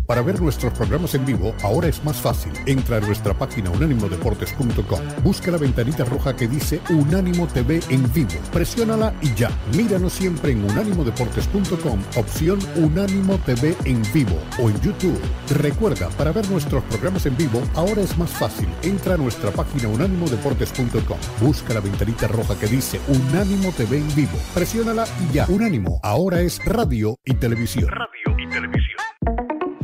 para 0.10 0.24
ver 0.24 0.42
nuestros 0.42 0.74
programas 0.74 1.14
en 1.14 1.24
vivo 1.24 1.54
ahora 1.62 1.88
es 1.88 2.04
más 2.04 2.16
fácil. 2.18 2.52
Entra 2.66 2.98
a 2.98 3.00
nuestra 3.00 3.36
página 3.36 3.70
unánimodeportes.com. 3.70 5.00
Busca 5.24 5.52
la 5.52 5.60
ventanita 5.60 6.04
roja 6.04 6.36
que 6.36 6.48
dice 6.48 6.82
Unánimo 6.90 7.46
TV 7.46 7.80
en 7.90 8.12
vivo. 8.12 8.32
Presiónala 8.52 9.14
y 9.22 9.32
ya. 9.36 9.52
Míranos 9.78 10.14
siempre 10.14 10.54
en 10.54 10.64
unánimodeportes.com, 10.64 12.02
opción 12.16 12.58
Unánimo 12.78 13.38
TV 13.46 13.78
en 13.86 14.02
vivo 14.12 14.36
o 14.58 14.72
en 14.72 14.82
YouTube. 14.82 15.22
Recuerda, 15.52 16.10
para 16.18 16.32
ver 16.32 16.50
nuestros 16.50 16.84
programas 16.86 17.28
en 17.28 17.38
vivo 17.38 17.62
ahora 17.76 18.02
es 18.02 18.18
más 18.18 18.32
fácil. 18.32 18.68
Entra 18.82 19.14
a 19.14 19.18
nuestra 19.18 19.52
página 19.52 19.90
unánimodeportes.com. 19.90 21.20
Busca 21.40 21.76
la 21.76 21.82
ventanita 21.82 22.28
roja 22.28 22.58
que 22.58 22.66
dice 22.66 23.00
Unánimo 23.10 23.72
TV 23.74 24.00
en 24.00 24.16
vivo. 24.16 24.40
Presiónala 24.56 25.06
y 25.30 25.34
ya. 25.36 25.46
Unánimo 25.48 26.00
ahora 26.02 26.42
es 26.42 26.66
radio 26.66 27.20
y 27.24 27.36
televisión. 27.36 27.88
Radio 27.90 28.44
y 28.44 28.50
televisión. 28.50 29.09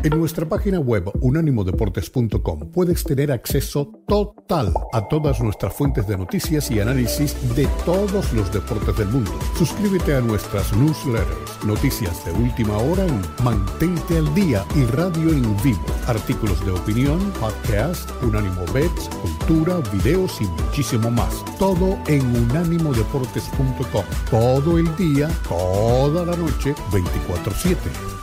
En 0.05 0.19
nuestra 0.19 0.47
página 0.47 0.79
web 0.79 1.11
unánimodeportes.com 1.19 2.69
puedes 2.71 3.03
tener 3.03 3.31
acceso 3.31 3.91
total 4.07 4.71
a 4.93 5.07
todas 5.07 5.41
nuestras 5.41 5.73
fuentes 5.73 6.07
de 6.07 6.15
noticias 6.15 6.69
y 6.69 6.79
análisis 6.79 7.35
de 7.55 7.65
todos 7.85 8.31
los 8.31 8.53
deportes 8.53 8.95
del 8.97 9.07
mundo. 9.07 9.31
Suscríbete 9.57 10.13
a 10.13 10.21
nuestras 10.21 10.71
newsletters, 10.77 11.65
noticias 11.65 12.23
de 12.23 12.33
última 12.33 12.77
hora 12.77 13.03
en 13.03 13.19
Mantente 13.43 14.19
al 14.19 14.31
Día 14.35 14.63
y 14.75 14.85
Radio 14.85 15.31
en 15.31 15.41
Vivo, 15.63 15.83
artículos 16.05 16.63
de 16.63 16.73
opinión, 16.73 17.19
podcast, 17.39 18.07
Unánimo 18.21 18.63
Bets, 18.75 19.09
cultura, 19.23 19.79
videos 19.91 20.39
y 20.39 20.45
muchísimo 20.45 21.09
más. 21.09 21.43
Todo 21.57 21.97
en 22.05 22.21
unánimodeportes.com. 22.51 24.05
Todo 24.29 24.77
el 24.77 24.95
día, 24.97 25.29
toda 25.49 26.27
la 26.27 26.37
noche, 26.37 26.75
24/7. 26.91 28.14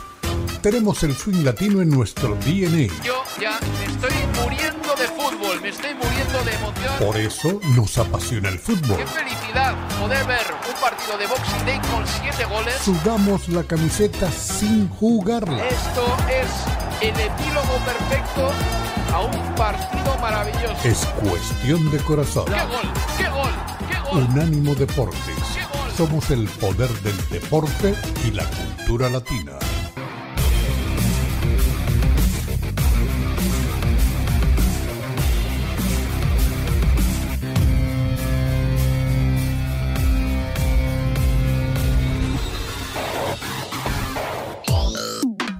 Tenemos 0.63 1.03
el 1.03 1.17
swing 1.17 1.43
latino 1.43 1.83
en 1.83 1.91
nuestro 1.91 2.37
DNA. 2.37 2.87
Yo 3.03 3.25
ya 3.41 3.59
me 3.61 3.85
estoy 3.87 4.13
muriendo 4.41 4.95
de 4.95 5.09
fútbol, 5.09 5.61
me 5.61 5.71
estoy 5.71 5.93
muriendo 5.93 6.45
de 6.45 6.55
emoción. 6.55 6.95
Por 7.01 7.17
eso 7.17 7.61
nos 7.75 7.99
apasiona 7.99 8.49
el 8.49 8.61
fútbol. 8.61 8.97
Qué 8.97 9.07
felicidad 9.09 9.75
poder 9.99 10.25
ver 10.25 10.47
un 10.69 10.81
partido 10.81 11.19
de 11.19 11.27
Boxing 11.27 11.67
Day 11.67 11.81
con 11.91 12.07
siete 12.07 12.45
goles. 12.45 12.75
Sudamos 12.77 13.49
la 13.49 13.65
camiseta 13.65 14.31
sin 14.31 14.89
jugarla. 14.89 15.67
Esto 15.67 16.17
es 16.31 17.09
el 17.09 17.21
epílogo 17.21 17.79
perfecto 17.85 18.53
a 19.13 19.21
un 19.21 19.55
partido 19.57 20.17
maravilloso. 20.21 20.77
Es 20.85 21.05
cuestión 21.29 21.91
de 21.91 21.99
corazón. 21.99 22.45
¡Qué 22.45 22.53
gol! 22.53 22.93
¡Qué 23.19 23.29
gol! 23.29 23.53
¡Qué 23.91 24.11
gol! 24.11 24.29
Unánimo 24.31 24.77
Deportes. 24.77 25.19
Somos 25.97 26.31
el 26.31 26.47
poder 26.49 26.89
del 27.01 27.17
deporte 27.31 27.97
y 28.25 28.31
la 28.31 28.45
cultura 28.45 29.11
latina. 29.11 29.59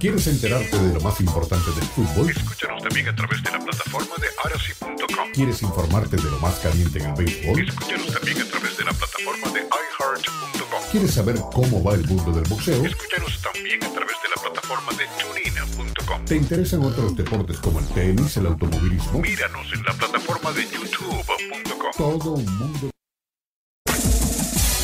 ¿Quieres 0.03 0.27
enterarte 0.27 0.77
de 0.77 0.93
lo 0.95 0.99
más 0.99 1.17
importante 1.21 1.71
del 1.71 1.85
fútbol? 1.85 2.29
Escúchanos 2.29 2.83
también 2.83 3.07
a 3.07 3.15
través 3.15 3.41
de 3.41 3.51
la 3.51 3.59
plataforma 3.59 4.15
de 4.19 4.27
arasi.com. 4.43 5.31
¿Quieres 5.33 5.61
informarte 5.61 6.17
de 6.17 6.23
lo 6.23 6.39
más 6.39 6.55
caliente 6.55 6.99
en 6.99 7.05
el 7.05 7.13
béisbol? 7.13 7.69
Escúchanos 7.69 8.11
también 8.11 8.41
a 8.41 8.45
través 8.45 8.77
de 8.77 8.83
la 8.83 8.91
plataforma 8.91 9.49
de 9.51 9.61
iHeart.com. 9.61 10.81
¿Quieres 10.91 11.13
saber 11.13 11.35
cómo 11.53 11.81
va 11.81 11.93
el 11.93 12.05
mundo 12.05 12.33
del 12.33 12.43
boxeo? 12.49 12.85
Escúchanos 12.85 13.41
también 13.41 13.81
a 13.81 13.93
través 13.93 14.15
de 14.21 14.29
la 14.35 14.41
plataforma 14.41 14.91
de 14.91 15.05
tunina.com. 15.23 16.25
¿Te 16.25 16.35
interesan 16.35 16.83
otros 16.83 17.15
deportes 17.15 17.57
como 17.59 17.79
el 17.79 17.87
tenis, 17.87 18.35
el 18.35 18.47
automovilismo? 18.47 19.21
Míranos 19.21 19.71
en 19.71 19.83
la 19.83 19.93
plataforma 19.93 20.51
de 20.51 20.63
youtube.com. 20.63 21.91
Todo 21.95 22.31
un 22.33 22.57
mundo. 22.57 22.92